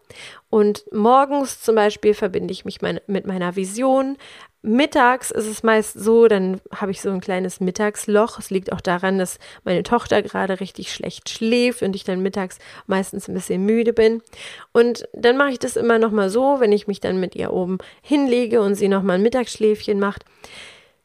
und 0.49 0.87
morgens 0.93 1.61
zum 1.61 1.75
Beispiel 1.75 2.15
verbinde 2.15 2.53
ich 2.53 2.65
mich 2.65 2.81
mein, 2.81 3.01
mit 3.07 3.27
meiner 3.27 3.55
Vision, 3.55 4.17
Mittags 4.65 5.33
ist 5.33 5.49
es 5.49 5.65
meist 5.65 5.99
so, 5.99 6.29
dann 6.29 6.61
habe 6.73 6.93
ich 6.93 7.01
so 7.01 7.11
ein 7.11 7.21
kleines 7.21 7.59
Mittagsloch. 7.59 8.39
Es 8.39 8.51
liegt 8.51 8.73
auch 8.73 8.81
daran, 8.81 9.19
dass 9.19 9.39
meine 9.65 9.83
Tochter 9.83 10.23
gerade 10.23 10.61
richtig 10.61 10.93
schlecht 10.93 11.29
schläft 11.29 11.83
und 11.83 11.97
ich 11.97 12.05
dann 12.05 12.23
mittags 12.23 12.59
meistens 12.87 13.29
ein 13.29 13.35
bisschen 13.35 13.67
müde 13.67 13.93
bin. 13.93 14.23
Und 14.73 15.09
dann 15.15 15.37
mache 15.37 15.51
ich 15.51 15.59
das 15.59 15.77
immer 15.77 15.99
noch 15.99 16.13
mal 16.13 16.31
so, 16.31 16.61
wenn 16.61 16.71
ich 16.71 16.87
mich 16.87 17.01
dann 17.01 17.19
mit 17.19 17.35
ihr 17.35 17.53
oben 17.53 17.79
hinlege 18.03 18.61
und 18.61 18.77
sie 18.77 18.87
noch 18.87 19.03
mal 19.03 19.15
ein 19.15 19.23
Mittagsschläfchen 19.23 19.99
macht. 19.99 20.25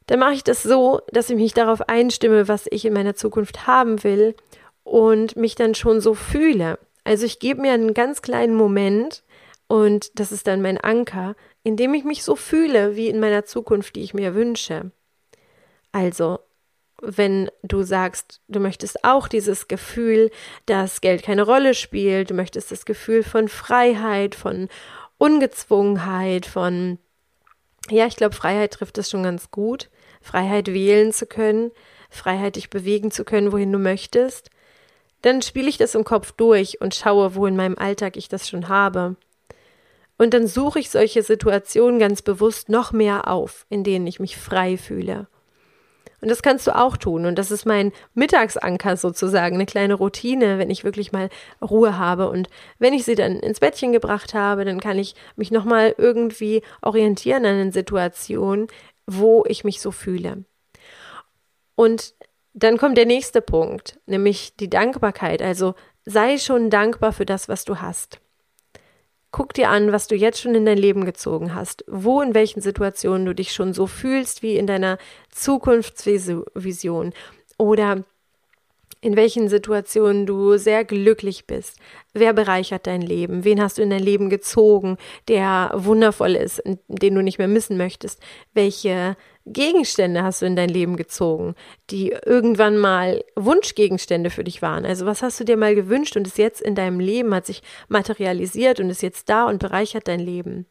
Dann 0.06 0.20
mache 0.20 0.34
ich 0.34 0.44
das 0.44 0.62
so, 0.62 1.00
dass 1.10 1.28
ich 1.28 1.36
mich 1.36 1.52
darauf 1.52 1.88
einstimme, 1.88 2.46
was 2.46 2.66
ich 2.70 2.84
in 2.84 2.92
meiner 2.92 3.16
Zukunft 3.16 3.66
haben 3.66 4.04
will 4.04 4.36
und 4.84 5.36
mich 5.36 5.56
dann 5.56 5.74
schon 5.74 6.00
so 6.00 6.14
fühle. 6.14 6.78
Also 7.02 7.26
ich 7.26 7.40
gebe 7.40 7.60
mir 7.60 7.72
einen 7.72 7.92
ganz 7.92 8.22
kleinen 8.22 8.54
Moment 8.54 9.24
und 9.68 10.18
das 10.18 10.32
ist 10.32 10.46
dann 10.46 10.62
mein 10.62 10.78
Anker, 10.78 11.36
indem 11.62 11.94
ich 11.94 12.02
mich 12.02 12.24
so 12.24 12.34
fühle 12.34 12.96
wie 12.96 13.08
in 13.08 13.20
meiner 13.20 13.44
Zukunft, 13.44 13.94
die 13.94 14.02
ich 14.02 14.14
mir 14.14 14.34
wünsche. 14.34 14.90
Also, 15.92 16.40
wenn 17.00 17.50
du 17.62 17.82
sagst, 17.82 18.40
du 18.48 18.60
möchtest 18.60 19.04
auch 19.04 19.28
dieses 19.28 19.68
Gefühl, 19.68 20.30
dass 20.66 21.00
Geld 21.00 21.22
keine 21.22 21.42
Rolle 21.42 21.74
spielt, 21.74 22.30
du 22.30 22.34
möchtest 22.34 22.72
das 22.72 22.86
Gefühl 22.86 23.22
von 23.22 23.48
Freiheit, 23.48 24.34
von 24.34 24.68
Ungezwungenheit, 25.18 26.46
von, 26.46 26.98
ja, 27.90 28.06
ich 28.06 28.16
glaube, 28.16 28.34
Freiheit 28.34 28.72
trifft 28.72 28.98
es 28.98 29.10
schon 29.10 29.22
ganz 29.22 29.50
gut, 29.50 29.90
Freiheit 30.22 30.68
wählen 30.68 31.12
zu 31.12 31.26
können, 31.26 31.70
Freiheit 32.10 32.56
dich 32.56 32.70
bewegen 32.70 33.10
zu 33.10 33.24
können, 33.24 33.52
wohin 33.52 33.70
du 33.70 33.78
möchtest, 33.78 34.50
dann 35.20 35.42
spiele 35.42 35.68
ich 35.68 35.76
das 35.76 35.94
im 35.94 36.04
Kopf 36.04 36.32
durch 36.32 36.80
und 36.80 36.94
schaue, 36.94 37.34
wo 37.34 37.46
in 37.46 37.56
meinem 37.56 37.76
Alltag 37.76 38.16
ich 38.16 38.28
das 38.28 38.48
schon 38.48 38.68
habe. 38.68 39.16
Und 40.18 40.34
dann 40.34 40.46
suche 40.46 40.80
ich 40.80 40.90
solche 40.90 41.22
Situationen 41.22 41.98
ganz 41.98 42.22
bewusst 42.22 42.68
noch 42.68 42.92
mehr 42.92 43.28
auf, 43.28 43.66
in 43.70 43.84
denen 43.84 44.06
ich 44.06 44.20
mich 44.20 44.36
frei 44.36 44.76
fühle. 44.76 45.28
Und 46.20 46.28
das 46.28 46.42
kannst 46.42 46.66
du 46.66 46.76
auch 46.76 46.96
tun. 46.96 47.26
Und 47.26 47.38
das 47.38 47.52
ist 47.52 47.64
mein 47.64 47.92
Mittagsanker 48.14 48.96
sozusagen, 48.96 49.54
eine 49.54 49.66
kleine 49.66 49.94
Routine, 49.94 50.58
wenn 50.58 50.70
ich 50.70 50.82
wirklich 50.82 51.12
mal 51.12 51.30
Ruhe 51.62 51.96
habe. 51.96 52.28
Und 52.28 52.48
wenn 52.80 52.92
ich 52.92 53.04
sie 53.04 53.14
dann 53.14 53.38
ins 53.38 53.60
Bettchen 53.60 53.92
gebracht 53.92 54.34
habe, 54.34 54.64
dann 54.64 54.80
kann 54.80 54.98
ich 54.98 55.14
mich 55.36 55.52
nochmal 55.52 55.94
irgendwie 55.96 56.62
orientieren 56.82 57.46
an 57.46 57.56
den 57.56 57.72
Situationen, 57.72 58.66
wo 59.06 59.44
ich 59.46 59.62
mich 59.62 59.80
so 59.80 59.92
fühle. 59.92 60.44
Und 61.76 62.14
dann 62.54 62.76
kommt 62.76 62.98
der 62.98 63.06
nächste 63.06 63.40
Punkt, 63.40 64.00
nämlich 64.06 64.56
die 64.56 64.68
Dankbarkeit. 64.68 65.40
Also 65.40 65.74
sei 66.04 66.38
schon 66.38 66.70
dankbar 66.70 67.12
für 67.12 67.26
das, 67.26 67.48
was 67.48 67.64
du 67.64 67.80
hast. 67.80 68.18
Guck 69.30 69.52
dir 69.52 69.68
an, 69.68 69.92
was 69.92 70.06
du 70.06 70.14
jetzt 70.14 70.40
schon 70.40 70.54
in 70.54 70.64
dein 70.64 70.78
Leben 70.78 71.04
gezogen 71.04 71.54
hast, 71.54 71.84
wo 71.86 72.22
in 72.22 72.34
welchen 72.34 72.62
Situationen 72.62 73.26
du 73.26 73.34
dich 73.34 73.52
schon 73.52 73.74
so 73.74 73.86
fühlst 73.86 74.42
wie 74.42 74.56
in 74.56 74.66
deiner 74.66 74.96
Zukunftsvision 75.30 77.12
oder 77.58 78.04
in 79.00 79.16
welchen 79.16 79.48
Situationen 79.48 80.26
du 80.26 80.56
sehr 80.56 80.84
glücklich 80.84 81.46
bist. 81.46 81.76
Wer 82.14 82.32
bereichert 82.32 82.86
dein 82.86 83.02
Leben? 83.02 83.44
Wen 83.44 83.62
hast 83.62 83.78
du 83.78 83.82
in 83.82 83.90
dein 83.90 84.02
Leben 84.02 84.28
gezogen, 84.28 84.96
der 85.28 85.70
wundervoll 85.74 86.34
ist, 86.34 86.62
den 86.88 87.14
du 87.14 87.22
nicht 87.22 87.38
mehr 87.38 87.48
missen 87.48 87.76
möchtest? 87.76 88.20
Welche 88.54 89.16
Gegenstände 89.52 90.22
hast 90.22 90.42
du 90.42 90.46
in 90.46 90.56
dein 90.56 90.68
Leben 90.68 90.96
gezogen, 90.96 91.54
die 91.90 92.14
irgendwann 92.24 92.78
mal 92.78 93.24
Wunschgegenstände 93.36 94.30
für 94.30 94.44
dich 94.44 94.62
waren? 94.62 94.84
Also 94.84 95.06
was 95.06 95.22
hast 95.22 95.40
du 95.40 95.44
dir 95.44 95.56
mal 95.56 95.74
gewünscht 95.74 96.16
und 96.16 96.26
ist 96.26 96.38
jetzt 96.38 96.60
in 96.60 96.74
deinem 96.74 97.00
Leben, 97.00 97.34
hat 97.34 97.46
sich 97.46 97.62
materialisiert 97.88 98.80
und 98.80 98.90
ist 98.90 99.02
jetzt 99.02 99.28
da 99.28 99.44
und 99.44 99.58
bereichert 99.58 100.08
dein 100.08 100.20
Leben? 100.20 100.66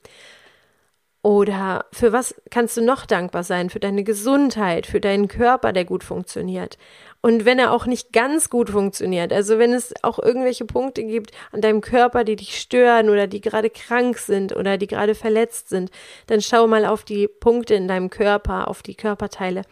Oder 1.24 1.86
für 1.92 2.14
was 2.14 2.36
kannst 2.52 2.78
du 2.78 2.82
noch 2.82 3.06
dankbar 3.06 3.44
sein? 3.44 3.70
Für 3.70 3.80
deine 3.80 4.04
Gesundheit, 4.04 4.86
für 4.86 5.02
deinen 5.02 5.28
Körper, 5.28 5.74
der 5.74 5.84
gut 5.84 6.04
funktioniert. 6.04 6.78
Und 7.22 7.44
wenn 7.44 7.60
er 7.60 7.74
auch 7.74 7.88
nicht 7.88 8.14
ganz 8.14 8.50
gut 8.50 8.70
funktioniert, 8.70 9.34
also 9.34 9.58
wenn 9.58 9.74
es 9.74 9.94
auch 10.04 10.20
irgendwelche 10.20 10.66
Punkte 10.66 11.04
gibt 11.04 11.32
an 11.52 11.62
deinem 11.62 11.82
Körper, 11.82 12.24
die 12.24 12.36
dich 12.36 12.60
stören 12.60 13.10
oder 13.10 13.26
die 13.26 13.42
gerade 13.42 13.70
krank 13.70 14.20
sind 14.20 14.56
oder 14.56 14.78
die 14.78 14.88
gerade 14.88 15.16
verletzt 15.16 15.70
sind, 15.70 15.90
dann 16.28 16.42
schau 16.42 16.68
mal 16.68 16.86
auf 16.86 17.04
die 17.04 17.28
Punkte 17.28 17.74
in 17.74 17.88
deinem 17.88 18.12
Körper, 18.12 18.68
auf 18.68 18.84
die 18.84 18.96
Körperteile, 18.96 19.64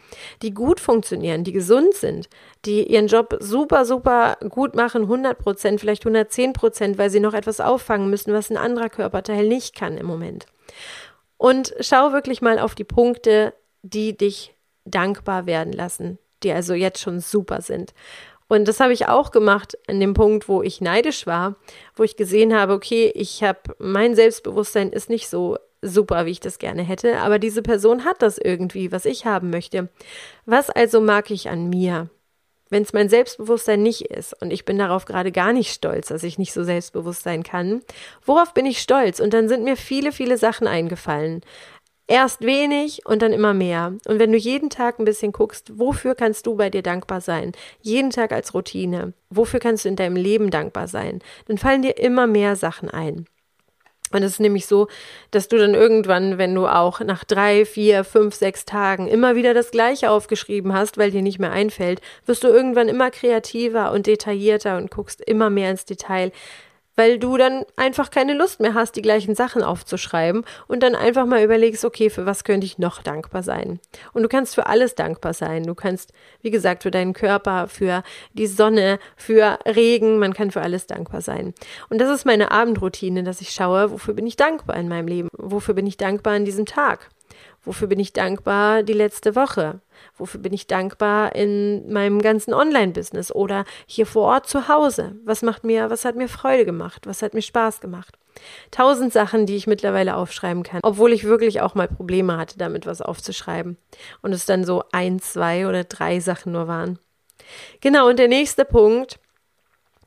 die 0.41 0.53
gut 0.53 0.79
funktionieren, 0.79 1.43
die 1.43 1.53
gesund 1.53 1.93
sind, 1.93 2.27
die 2.65 2.83
ihren 2.91 3.07
Job 3.07 3.37
super, 3.39 3.85
super 3.85 4.37
gut 4.49 4.75
machen, 4.75 5.03
100 5.03 5.37
Prozent, 5.37 5.79
vielleicht 5.79 6.01
110 6.01 6.53
Prozent, 6.53 6.97
weil 6.97 7.11
sie 7.11 7.19
noch 7.19 7.35
etwas 7.35 7.61
auffangen 7.61 8.09
müssen, 8.09 8.33
was 8.33 8.49
ein 8.49 8.57
anderer 8.57 8.89
Körperteil 8.89 9.47
nicht 9.47 9.75
kann 9.75 9.97
im 9.97 10.07
Moment. 10.07 10.47
Und 11.37 11.73
schau 11.79 12.13
wirklich 12.13 12.41
mal 12.41 12.59
auf 12.59 12.75
die 12.75 12.83
Punkte, 12.83 13.53
die 13.81 14.15
dich 14.15 14.55
dankbar 14.85 15.45
werden 15.45 15.73
lassen, 15.73 16.17
die 16.43 16.51
also 16.51 16.73
jetzt 16.73 16.99
schon 16.99 17.19
super 17.19 17.61
sind. 17.61 17.93
Und 18.47 18.67
das 18.67 18.79
habe 18.79 18.93
ich 18.93 19.07
auch 19.07 19.31
gemacht 19.31 19.77
an 19.87 19.99
dem 19.99 20.13
Punkt, 20.13 20.47
wo 20.47 20.61
ich 20.61 20.79
neidisch 20.79 21.25
war, 21.25 21.55
wo 21.95 22.03
ich 22.03 22.15
gesehen 22.15 22.55
habe, 22.55 22.73
okay, 22.73 23.11
ich 23.15 23.43
habe 23.43 23.75
mein 23.79 24.15
Selbstbewusstsein 24.15 24.91
ist 24.91 25.09
nicht 25.09 25.29
so 25.29 25.57
super, 25.81 26.25
wie 26.25 26.31
ich 26.31 26.39
das 26.39 26.59
gerne 26.59 26.83
hätte, 26.83 27.19
aber 27.19 27.39
diese 27.39 27.61
Person 27.61 28.05
hat 28.05 28.21
das 28.21 28.37
irgendwie, 28.37 28.91
was 28.91 29.05
ich 29.05 29.25
haben 29.25 29.49
möchte. 29.49 29.89
Was 30.45 30.69
also 30.69 31.01
mag 31.01 31.31
ich 31.31 31.49
an 31.49 31.69
mir? 31.69 32.09
Wenn 32.69 32.83
es 32.83 32.93
mein 32.93 33.09
Selbstbewusstsein 33.09 33.81
nicht 33.81 34.01
ist 34.01 34.39
und 34.41 34.51
ich 34.51 34.65
bin 34.65 34.77
darauf 34.77 35.05
gerade 35.05 35.31
gar 35.31 35.53
nicht 35.53 35.71
stolz, 35.71 36.07
dass 36.07 36.23
ich 36.23 36.37
nicht 36.37 36.53
so 36.53 36.63
selbstbewusst 36.63 37.23
sein 37.23 37.43
kann, 37.43 37.81
worauf 38.25 38.53
bin 38.53 38.65
ich 38.65 38.79
stolz? 38.79 39.19
Und 39.19 39.33
dann 39.33 39.47
sind 39.47 39.63
mir 39.63 39.77
viele, 39.77 40.11
viele 40.11 40.37
Sachen 40.37 40.67
eingefallen. 40.67 41.41
Erst 42.07 42.41
wenig 42.41 43.05
und 43.05 43.23
dann 43.23 43.33
immer 43.33 43.55
mehr. 43.55 43.93
Und 44.07 44.19
wenn 44.19 44.31
du 44.31 44.37
jeden 44.37 44.69
Tag 44.69 44.99
ein 44.99 45.05
bisschen 45.05 45.31
guckst, 45.31 45.79
wofür 45.79 46.13
kannst 46.13 46.45
du 46.45 46.55
bei 46.55 46.69
dir 46.69 46.83
dankbar 46.83 47.19
sein? 47.19 47.53
Jeden 47.81 48.11
Tag 48.11 48.31
als 48.31 48.53
Routine. 48.53 49.13
Wofür 49.31 49.59
kannst 49.59 49.85
du 49.85 49.89
in 49.89 49.95
deinem 49.95 50.15
Leben 50.15 50.51
dankbar 50.51 50.87
sein? 50.87 51.19
Dann 51.47 51.57
fallen 51.57 51.81
dir 51.81 51.97
immer 51.97 52.27
mehr 52.27 52.55
Sachen 52.55 52.91
ein. 52.91 53.25
Und 54.15 54.23
es 54.23 54.33
ist 54.33 54.39
nämlich 54.39 54.65
so, 54.65 54.87
dass 55.31 55.49
du 55.49 55.57
dann 55.57 55.73
irgendwann, 55.73 56.37
wenn 56.37 56.55
du 56.55 56.67
auch 56.67 57.01
nach 57.01 57.25
drei, 57.25 57.65
vier, 57.65 58.05
fünf, 58.05 58.33
sechs 58.33 58.63
Tagen 58.63 59.07
immer 59.07 59.35
wieder 59.35 59.53
das 59.53 59.71
Gleiche 59.71 60.09
aufgeschrieben 60.09 60.73
hast, 60.73 60.97
weil 60.97 61.11
dir 61.11 61.21
nicht 61.21 61.37
mehr 61.37 61.51
einfällt, 61.51 61.99
wirst 62.25 62.45
du 62.45 62.47
irgendwann 62.47 62.87
immer 62.87 63.11
kreativer 63.11 63.91
und 63.91 64.07
detaillierter 64.07 64.77
und 64.77 64.89
guckst 64.89 65.19
immer 65.19 65.49
mehr 65.49 65.69
ins 65.69 65.83
Detail 65.83 66.31
weil 66.95 67.19
du 67.19 67.37
dann 67.37 67.63
einfach 67.75 68.09
keine 68.09 68.33
Lust 68.33 68.59
mehr 68.59 68.73
hast, 68.73 68.95
die 68.95 69.01
gleichen 69.01 69.35
Sachen 69.35 69.63
aufzuschreiben 69.63 70.43
und 70.67 70.81
dann 70.81 70.95
einfach 70.95 71.25
mal 71.25 71.43
überlegst, 71.43 71.85
okay, 71.85 72.09
für 72.09 72.25
was 72.25 72.43
könnte 72.43 72.65
ich 72.65 72.77
noch 72.77 73.01
dankbar 73.01 73.43
sein? 73.43 73.79
Und 74.13 74.23
du 74.23 74.29
kannst 74.29 74.55
für 74.55 74.67
alles 74.67 74.95
dankbar 74.95 75.33
sein. 75.33 75.63
Du 75.63 75.75
kannst, 75.75 76.13
wie 76.41 76.51
gesagt, 76.51 76.83
für 76.83 76.91
deinen 76.91 77.13
Körper, 77.13 77.67
für 77.67 78.03
die 78.33 78.47
Sonne, 78.47 78.99
für 79.15 79.59
Regen, 79.65 80.19
man 80.19 80.33
kann 80.33 80.51
für 80.51 80.61
alles 80.61 80.87
dankbar 80.87 81.21
sein. 81.21 81.53
Und 81.89 81.99
das 81.99 82.09
ist 82.09 82.25
meine 82.25 82.51
Abendroutine, 82.51 83.23
dass 83.23 83.41
ich 83.41 83.51
schaue, 83.51 83.91
wofür 83.91 84.13
bin 84.13 84.27
ich 84.27 84.35
dankbar 84.35 84.77
in 84.77 84.87
meinem 84.87 85.07
Leben? 85.07 85.29
Wofür 85.33 85.73
bin 85.73 85.87
ich 85.87 85.97
dankbar 85.97 86.33
an 86.33 86.45
diesem 86.45 86.65
Tag? 86.65 87.09
Wofür 87.63 87.87
bin 87.87 87.99
ich 87.99 88.13
dankbar 88.13 88.83
die 88.83 88.93
letzte 88.93 89.35
Woche? 89.35 89.81
Wofür 90.17 90.39
bin 90.39 90.53
ich 90.53 90.67
dankbar 90.67 91.35
in 91.35 91.91
meinem 91.91 92.21
ganzen 92.21 92.53
Online-Business 92.53 93.31
oder 93.31 93.65
hier 93.85 94.05
vor 94.05 94.23
Ort 94.23 94.47
zu 94.47 94.67
Hause? 94.67 95.15
Was 95.25 95.41
macht 95.41 95.63
mir, 95.63 95.89
was 95.89 96.05
hat 96.05 96.15
mir 96.15 96.27
Freude 96.27 96.65
gemacht? 96.65 97.05
Was 97.05 97.21
hat 97.21 97.33
mir 97.33 97.41
Spaß 97.41 97.81
gemacht? 97.81 98.17
Tausend 98.71 99.13
Sachen, 99.13 99.45
die 99.45 99.55
ich 99.55 99.67
mittlerweile 99.67 100.15
aufschreiben 100.15 100.63
kann, 100.63 100.81
obwohl 100.83 101.13
ich 101.13 101.23
wirklich 101.23 101.61
auch 101.61 101.75
mal 101.75 101.87
Probleme 101.87 102.37
hatte, 102.37 102.57
damit 102.57 102.85
was 102.85 103.01
aufzuschreiben. 103.01 103.77
Und 104.21 104.33
es 104.33 104.45
dann 104.45 104.63
so 104.63 104.83
ein, 104.91 105.19
zwei 105.19 105.67
oder 105.67 105.83
drei 105.83 106.19
Sachen 106.19 106.51
nur 106.51 106.67
waren. 106.67 106.99
Genau, 107.81 108.09
und 108.09 108.19
der 108.19 108.27
nächste 108.27 108.65
Punkt, 108.65 109.19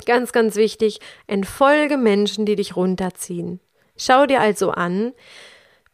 ganz, 0.04 0.32
ganz 0.32 0.56
wichtig, 0.56 1.00
entfolge 1.26 1.96
Menschen, 1.96 2.46
die 2.46 2.56
dich 2.56 2.76
runterziehen. 2.76 3.60
Schau 3.96 4.26
dir 4.26 4.40
also 4.40 4.70
an, 4.70 5.12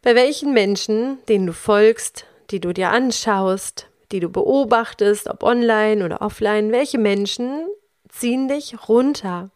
bei 0.01 0.15
welchen 0.15 0.53
Menschen, 0.53 1.17
denen 1.27 1.47
du 1.47 1.53
folgst, 1.53 2.25
die 2.51 2.59
du 2.59 2.73
dir 2.73 2.89
anschaust, 2.89 3.87
die 4.11 4.19
du 4.19 4.29
beobachtest, 4.29 5.27
ob 5.27 5.43
online 5.43 6.03
oder 6.03 6.21
offline, 6.21 6.71
welche 6.71 6.97
Menschen 6.97 7.67
ziehen 8.09 8.47
dich 8.47 8.87
runter? 8.87 9.51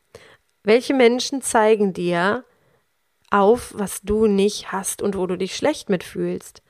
Welche 0.64 0.94
Menschen 0.94 1.42
zeigen 1.42 1.94
dir 1.94 2.44
auf, 3.32 3.74
was 3.76 4.02
du 4.02 4.28
nicht 4.28 4.72
hast 4.72 5.02
und 5.02 5.18
wo 5.18 5.28
du 5.28 5.38
dich 5.38 5.56
schlecht 5.56 5.90
mitfühlst? 5.90 6.62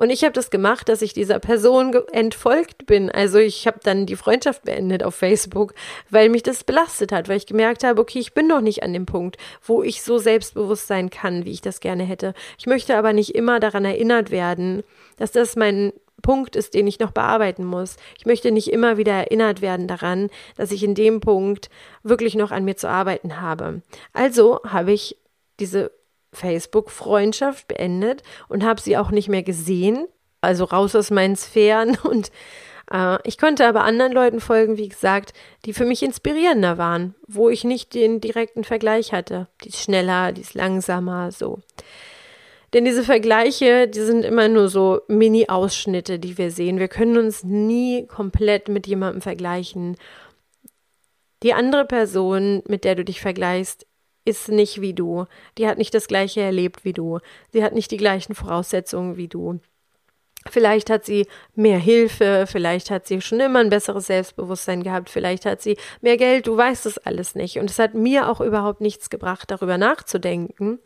Und 0.00 0.08
ich 0.08 0.24
habe 0.24 0.32
das 0.32 0.48
gemacht, 0.48 0.88
dass 0.88 1.02
ich 1.02 1.12
dieser 1.12 1.38
Person 1.40 1.92
entfolgt 2.12 2.86
bin. 2.86 3.10
Also 3.10 3.36
ich 3.36 3.66
habe 3.66 3.80
dann 3.82 4.06
die 4.06 4.16
Freundschaft 4.16 4.62
beendet 4.62 5.02
auf 5.02 5.14
Facebook, 5.14 5.74
weil 6.08 6.30
mich 6.30 6.42
das 6.42 6.64
belastet 6.64 7.12
hat, 7.12 7.28
weil 7.28 7.36
ich 7.36 7.44
gemerkt 7.44 7.84
habe, 7.84 8.00
okay, 8.00 8.18
ich 8.18 8.32
bin 8.32 8.46
noch 8.46 8.62
nicht 8.62 8.82
an 8.82 8.94
dem 8.94 9.04
Punkt, 9.04 9.36
wo 9.62 9.82
ich 9.82 10.00
so 10.00 10.16
selbstbewusst 10.16 10.86
sein 10.86 11.10
kann, 11.10 11.44
wie 11.44 11.50
ich 11.50 11.60
das 11.60 11.80
gerne 11.80 12.04
hätte. 12.04 12.32
Ich 12.58 12.64
möchte 12.64 12.96
aber 12.96 13.12
nicht 13.12 13.34
immer 13.34 13.60
daran 13.60 13.84
erinnert 13.84 14.30
werden, 14.30 14.84
dass 15.18 15.32
das 15.32 15.54
mein 15.54 15.92
Punkt 16.20 16.56
ist, 16.56 16.74
den 16.74 16.86
ich 16.86 16.98
noch 16.98 17.10
bearbeiten 17.12 17.64
muss. 17.64 17.96
Ich 18.18 18.26
möchte 18.26 18.50
nicht 18.50 18.72
immer 18.72 18.96
wieder 18.96 19.12
erinnert 19.12 19.60
werden 19.60 19.88
daran, 19.88 20.30
dass 20.56 20.72
ich 20.72 20.82
in 20.82 20.94
dem 20.94 21.20
Punkt 21.20 21.70
wirklich 22.02 22.34
noch 22.34 22.50
an 22.50 22.64
mir 22.64 22.76
zu 22.76 22.88
arbeiten 22.88 23.40
habe. 23.40 23.82
Also 24.12 24.60
habe 24.64 24.92
ich 24.92 25.16
diese 25.58 25.92
Facebook-Freundschaft 26.32 27.68
beendet 27.68 28.22
und 28.48 28.64
habe 28.64 28.80
sie 28.80 28.96
auch 28.96 29.10
nicht 29.10 29.28
mehr 29.28 29.42
gesehen, 29.42 30.06
also 30.40 30.64
raus 30.64 30.94
aus 30.94 31.10
meinen 31.10 31.36
Sphären 31.36 31.98
und 32.02 32.30
äh, 32.92 33.18
ich 33.24 33.38
konnte 33.38 33.66
aber 33.66 33.84
anderen 33.84 34.12
Leuten 34.12 34.40
folgen, 34.40 34.76
wie 34.76 34.88
gesagt, 34.88 35.32
die 35.64 35.72
für 35.72 35.84
mich 35.84 36.02
inspirierender 36.02 36.78
waren, 36.78 37.14
wo 37.26 37.48
ich 37.48 37.64
nicht 37.64 37.94
den 37.94 38.20
direkten 38.20 38.64
Vergleich 38.64 39.12
hatte. 39.12 39.48
Die 39.64 39.68
ist 39.68 39.82
schneller, 39.82 40.32
die 40.32 40.42
ist 40.42 40.54
langsamer, 40.54 41.32
so. 41.32 41.60
Denn 42.72 42.84
diese 42.84 43.02
Vergleiche, 43.02 43.88
die 43.88 44.00
sind 44.00 44.24
immer 44.24 44.48
nur 44.48 44.68
so 44.68 45.00
Mini-Ausschnitte, 45.08 46.18
die 46.18 46.38
wir 46.38 46.50
sehen. 46.50 46.78
Wir 46.78 46.88
können 46.88 47.18
uns 47.18 47.42
nie 47.42 48.06
komplett 48.06 48.68
mit 48.68 48.86
jemandem 48.86 49.22
vergleichen. 49.22 49.96
Die 51.42 51.52
andere 51.52 51.84
Person, 51.84 52.62
mit 52.68 52.84
der 52.84 52.94
du 52.94 53.04
dich 53.04 53.20
vergleichst, 53.20 53.86
ist 54.24 54.48
nicht 54.48 54.80
wie 54.80 54.94
du. 54.94 55.24
Die 55.58 55.66
hat 55.66 55.78
nicht 55.78 55.94
das 55.94 56.06
gleiche 56.06 56.42
erlebt 56.42 56.84
wie 56.84 56.92
du. 56.92 57.18
Sie 57.52 57.64
hat 57.64 57.74
nicht 57.74 57.90
die 57.90 57.96
gleichen 57.96 58.34
Voraussetzungen 58.34 59.16
wie 59.16 59.28
du. 59.28 59.60
Vielleicht 60.48 60.88
hat 60.88 61.04
sie 61.04 61.26
mehr 61.54 61.78
Hilfe, 61.78 62.46
vielleicht 62.46 62.90
hat 62.90 63.06
sie 63.06 63.20
schon 63.20 63.40
immer 63.40 63.58
ein 63.58 63.68
besseres 63.68 64.06
Selbstbewusstsein 64.06 64.82
gehabt, 64.82 65.10
vielleicht 65.10 65.44
hat 65.44 65.60
sie 65.60 65.76
mehr 66.00 66.16
Geld, 66.16 66.46
du 66.46 66.56
weißt 66.56 66.86
es 66.86 66.96
alles 66.96 67.34
nicht. 67.34 67.58
Und 67.58 67.68
es 67.68 67.78
hat 67.78 67.94
mir 67.94 68.28
auch 68.28 68.40
überhaupt 68.40 68.80
nichts 68.80 69.10
gebracht, 69.10 69.50
darüber 69.50 69.76
nachzudenken. 69.76 70.78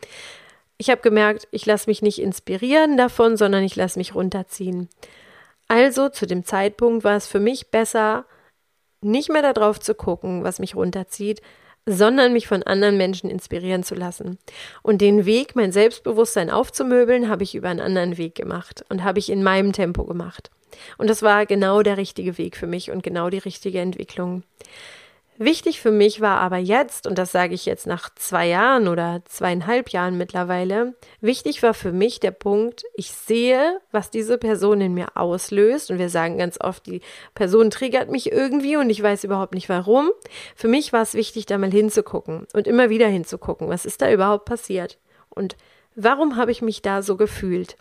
Ich 0.76 0.90
habe 0.90 1.02
gemerkt, 1.02 1.46
ich 1.50 1.66
lasse 1.66 1.88
mich 1.88 2.02
nicht 2.02 2.20
inspirieren 2.20 2.96
davon, 2.96 3.36
sondern 3.36 3.62
ich 3.62 3.76
lasse 3.76 3.98
mich 3.98 4.14
runterziehen. 4.14 4.88
Also 5.68 6.08
zu 6.08 6.26
dem 6.26 6.44
Zeitpunkt 6.44 7.04
war 7.04 7.16
es 7.16 7.26
für 7.26 7.40
mich 7.40 7.70
besser, 7.70 8.26
nicht 9.00 9.30
mehr 9.30 9.42
darauf 9.52 9.78
zu 9.78 9.94
gucken, 9.94 10.44
was 10.44 10.58
mich 10.58 10.74
runterzieht, 10.74 11.40
sondern 11.86 12.32
mich 12.32 12.48
von 12.48 12.62
anderen 12.62 12.96
Menschen 12.96 13.30
inspirieren 13.30 13.82
zu 13.82 13.94
lassen. 13.94 14.38
Und 14.82 15.00
den 15.00 15.26
Weg, 15.26 15.54
mein 15.54 15.72
Selbstbewusstsein 15.72 16.50
aufzumöbeln, 16.50 17.28
habe 17.28 17.42
ich 17.42 17.54
über 17.54 17.68
einen 17.68 17.80
anderen 17.80 18.16
Weg 18.16 18.34
gemacht 18.34 18.84
und 18.88 19.04
habe 19.04 19.18
ich 19.18 19.30
in 19.30 19.42
meinem 19.42 19.72
Tempo 19.72 20.04
gemacht. 20.04 20.50
Und 20.98 21.08
das 21.08 21.22
war 21.22 21.46
genau 21.46 21.82
der 21.82 21.98
richtige 21.98 22.38
Weg 22.38 22.56
für 22.56 22.66
mich 22.66 22.90
und 22.90 23.02
genau 23.02 23.30
die 23.30 23.38
richtige 23.38 23.80
Entwicklung. 23.80 24.42
Wichtig 25.36 25.80
für 25.80 25.90
mich 25.90 26.20
war 26.20 26.38
aber 26.38 26.58
jetzt, 26.58 27.08
und 27.08 27.18
das 27.18 27.32
sage 27.32 27.54
ich 27.54 27.66
jetzt 27.66 27.88
nach 27.88 28.08
zwei 28.14 28.46
Jahren 28.46 28.86
oder 28.86 29.22
zweieinhalb 29.24 29.88
Jahren 29.90 30.16
mittlerweile, 30.16 30.94
wichtig 31.20 31.60
war 31.64 31.74
für 31.74 31.90
mich 31.90 32.20
der 32.20 32.30
Punkt, 32.30 32.84
ich 32.94 33.10
sehe, 33.10 33.80
was 33.90 34.10
diese 34.10 34.38
Person 34.38 34.80
in 34.80 34.94
mir 34.94 35.16
auslöst. 35.16 35.90
Und 35.90 35.98
wir 35.98 36.08
sagen 36.08 36.38
ganz 36.38 36.60
oft, 36.60 36.86
die 36.86 37.00
Person 37.34 37.70
triggert 37.70 38.10
mich 38.10 38.30
irgendwie 38.30 38.76
und 38.76 38.88
ich 38.90 39.02
weiß 39.02 39.24
überhaupt 39.24 39.54
nicht 39.54 39.68
warum. 39.68 40.10
Für 40.54 40.68
mich 40.68 40.92
war 40.92 41.02
es 41.02 41.14
wichtig, 41.14 41.46
da 41.46 41.58
mal 41.58 41.70
hinzugucken 41.70 42.46
und 42.54 42.68
immer 42.68 42.88
wieder 42.88 43.08
hinzugucken, 43.08 43.68
was 43.68 43.86
ist 43.86 44.02
da 44.02 44.12
überhaupt 44.12 44.44
passiert 44.44 44.98
und 45.30 45.56
warum 45.96 46.36
habe 46.36 46.52
ich 46.52 46.62
mich 46.62 46.80
da 46.80 47.02
so 47.02 47.16
gefühlt. 47.16 47.76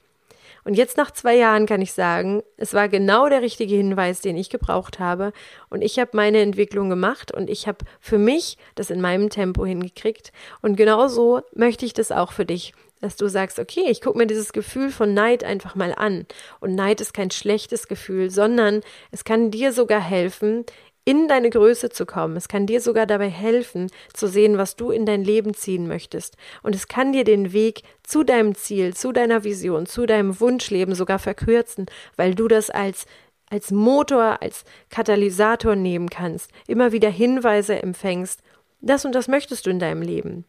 Und 0.63 0.75
jetzt 0.75 0.97
nach 0.97 1.11
zwei 1.11 1.35
Jahren 1.35 1.65
kann 1.65 1.81
ich 1.81 1.93
sagen, 1.93 2.41
es 2.57 2.73
war 2.73 2.89
genau 2.89 3.29
der 3.29 3.41
richtige 3.41 3.75
Hinweis, 3.75 4.21
den 4.21 4.37
ich 4.37 4.49
gebraucht 4.49 4.99
habe. 4.99 5.33
Und 5.69 5.81
ich 5.81 5.99
habe 5.99 6.11
meine 6.13 6.39
Entwicklung 6.39 6.89
gemacht 6.89 7.33
und 7.33 7.49
ich 7.49 7.67
habe 7.67 7.85
für 7.99 8.17
mich 8.17 8.57
das 8.75 8.89
in 8.89 9.01
meinem 9.01 9.29
Tempo 9.29 9.65
hingekriegt. 9.65 10.31
Und 10.61 10.75
genauso 10.75 11.41
möchte 11.53 11.85
ich 11.85 11.93
das 11.93 12.11
auch 12.11 12.31
für 12.31 12.45
dich 12.45 12.73
dass 13.03 13.17
du 13.17 13.27
sagst, 13.27 13.59
okay, 13.59 13.83
ich 13.89 13.99
gucke 13.99 14.17
mir 14.17 14.27
dieses 14.27 14.53
Gefühl 14.53 14.89
von 14.89 15.13
Neid 15.13 15.43
einfach 15.43 15.75
mal 15.75 15.93
an. 15.93 16.25
Und 16.61 16.73
Neid 16.73 17.01
ist 17.01 17.13
kein 17.13 17.31
schlechtes 17.31 17.89
Gefühl, 17.89 18.29
sondern 18.29 18.79
es 19.11 19.25
kann 19.25 19.51
dir 19.51 19.73
sogar 19.73 19.99
helfen, 19.99 20.65
in 21.05 21.27
deine 21.27 21.49
Größe 21.49 21.89
zu 21.89 22.05
kommen. 22.05 22.37
Es 22.37 22.47
kann 22.47 22.65
dir 22.65 22.79
sogar 22.81 23.05
dabei 23.05 23.29
helfen, 23.29 23.89
zu 24.13 24.27
sehen, 24.27 24.57
was 24.57 24.75
du 24.75 24.91
in 24.91 25.05
dein 25.05 25.23
Leben 25.23 25.53
ziehen 25.53 25.87
möchtest. 25.87 26.37
Und 26.61 26.75
es 26.75 26.87
kann 26.87 27.11
dir 27.11 27.23
den 27.23 27.51
Weg 27.51 27.83
zu 28.03 28.23
deinem 28.23 28.55
Ziel, 28.55 28.93
zu 28.93 29.11
deiner 29.11 29.43
Vision, 29.43 29.85
zu 29.85 30.05
deinem 30.05 30.39
Wunschleben 30.39 30.95
sogar 30.95 31.19
verkürzen, 31.19 31.87
weil 32.15 32.35
du 32.35 32.47
das 32.47 32.69
als 32.69 33.05
als 33.49 33.69
Motor, 33.69 34.41
als 34.41 34.63
Katalysator 34.89 35.75
nehmen 35.75 36.09
kannst, 36.09 36.49
immer 36.67 36.91
wieder 36.91 37.09
Hinweise 37.09 37.83
empfängst, 37.83 38.41
das 38.81 39.05
und 39.05 39.13
das 39.13 39.27
möchtest 39.27 39.67
du 39.67 39.69
in 39.69 39.77
deinem 39.77 40.01
Leben. 40.01 40.45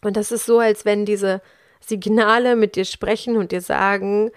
Und 0.00 0.16
das 0.16 0.32
ist 0.32 0.46
so, 0.46 0.58
als 0.58 0.86
wenn 0.86 1.04
diese 1.04 1.42
Signale 1.80 2.56
mit 2.56 2.74
dir 2.74 2.86
sprechen 2.86 3.36
und 3.36 3.52
dir 3.52 3.60
sagen, 3.60 4.30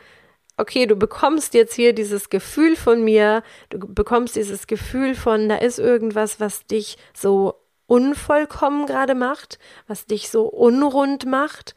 okay, 0.58 0.86
du 0.86 0.96
bekommst 0.96 1.54
jetzt 1.54 1.74
hier 1.74 1.94
dieses 1.94 2.30
Gefühl 2.30 2.76
von 2.76 3.04
mir, 3.04 3.44
du 3.70 3.80
bekommst 3.80 4.36
dieses 4.36 4.68
Gefühl 4.68 5.15
von, 5.15 5.50
da 5.50 5.56
ist 5.58 5.80
irgendwas, 5.80 6.39
was 6.39 6.65
dich 6.65 6.98
so 7.13 7.56
unvollkommen 7.88 8.86
gerade 8.86 9.15
macht, 9.15 9.60
was 9.88 10.06
dich 10.06 10.30
so 10.30 10.44
unrund 10.44 11.26
macht. 11.26 11.76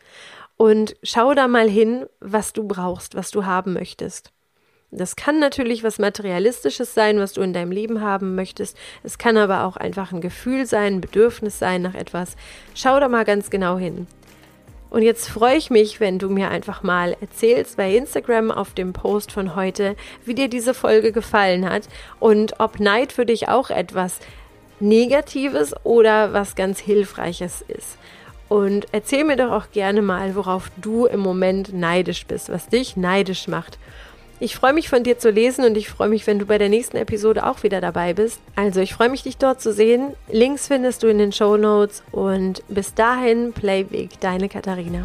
Und 0.57 0.97
schau 1.03 1.35
da 1.35 1.47
mal 1.47 1.69
hin, 1.69 2.07
was 2.21 2.53
du 2.53 2.67
brauchst, 2.67 3.15
was 3.15 3.31
du 3.31 3.47
haben 3.47 3.75
möchtest. 3.75 4.33
Das 4.91 5.17
kann 5.17 5.39
natürlich 5.39 5.85
was 5.85 5.99
Materialistisches 5.99 6.95
sein, 6.95 7.19
was 7.19 7.35
du 7.35 7.43
in 7.43 7.53
deinem 7.53 7.71
Leben 7.71 8.01
haben 8.01 8.35
möchtest. 8.35 8.77
Es 9.03 9.19
kann 9.19 9.37
aber 9.37 9.65
auch 9.65 9.77
einfach 9.77 10.13
ein 10.13 10.23
Gefühl 10.23 10.65
sein, 10.67 10.95
ein 10.95 11.01
Bedürfnis 11.01 11.59
sein 11.59 11.83
nach 11.83 11.95
etwas. 11.95 12.37
Schau 12.75 12.99
da 12.99 13.09
mal 13.09 13.25
ganz 13.25 13.51
genau 13.51 13.77
hin. 13.77 14.07
Und 14.91 15.03
jetzt 15.03 15.29
freue 15.29 15.57
ich 15.57 15.71
mich, 15.71 16.01
wenn 16.01 16.19
du 16.19 16.29
mir 16.31 16.49
einfach 16.51 16.83
mal 16.83 17.17
erzählst 17.21 17.77
bei 17.77 17.95
Instagram 17.95 18.51
auf 18.51 18.73
dem 18.73 18.93
Post 18.93 19.33
von 19.33 19.55
heute, 19.55 19.97
wie 20.25 20.35
dir 20.35 20.49
diese 20.49 20.73
Folge 20.73 21.13
gefallen 21.13 21.69
hat 21.69 21.89
und 22.21 22.59
ob 22.59 22.81
Neid 22.81 23.13
für 23.13 23.27
dich 23.27 23.49
auch 23.49 23.71
etwas 23.71 24.19
Negatives 24.81 25.75
oder 25.85 26.33
was 26.33 26.55
ganz 26.55 26.79
Hilfreiches 26.79 27.63
ist. 27.67 27.99
Und 28.49 28.87
erzähl 28.93 29.25
mir 29.25 29.37
doch 29.37 29.51
auch 29.51 29.71
gerne 29.73 30.01
mal, 30.01 30.35
worauf 30.35 30.71
du 30.79 31.05
im 31.05 31.21
Moment 31.21 31.75
neidisch 31.75 32.27
bist, 32.27 32.49
was 32.49 32.69
dich 32.69 32.97
neidisch 32.97 33.47
macht. 33.47 33.79
Ich 34.41 34.55
freue 34.55 34.73
mich 34.73 34.89
von 34.89 35.03
dir 35.03 35.19
zu 35.19 35.31
lesen 35.31 35.65
und 35.65 35.77
ich 35.77 35.89
freue 35.89 36.09
mich, 36.09 36.27
wenn 36.29 36.39
du 36.39 36.47
bei 36.47 36.59
der 36.59 36.69
nächsten 36.69 36.97
Episode 36.97 37.45
auch 37.45 37.65
wieder 37.65 37.81
dabei 37.81 38.15
bist. 38.15 38.41
Also 38.55 38.81
ich 38.81 38.95
freue 38.95 39.09
mich, 39.09 39.25
dich 39.25 39.37
dort 39.37 39.61
zu 39.61 39.73
sehen. 39.73 40.15
Links 40.31 40.69
findest 40.69 41.03
du 41.03 41.09
in 41.09 41.19
den 41.19 41.33
Show 41.33 41.57
Notes 41.57 42.05
und 42.13 42.63
bis 42.69 42.95
dahin, 42.95 43.53
Playweek, 43.53 44.21
deine 44.21 44.49
Katharina. 44.49 45.01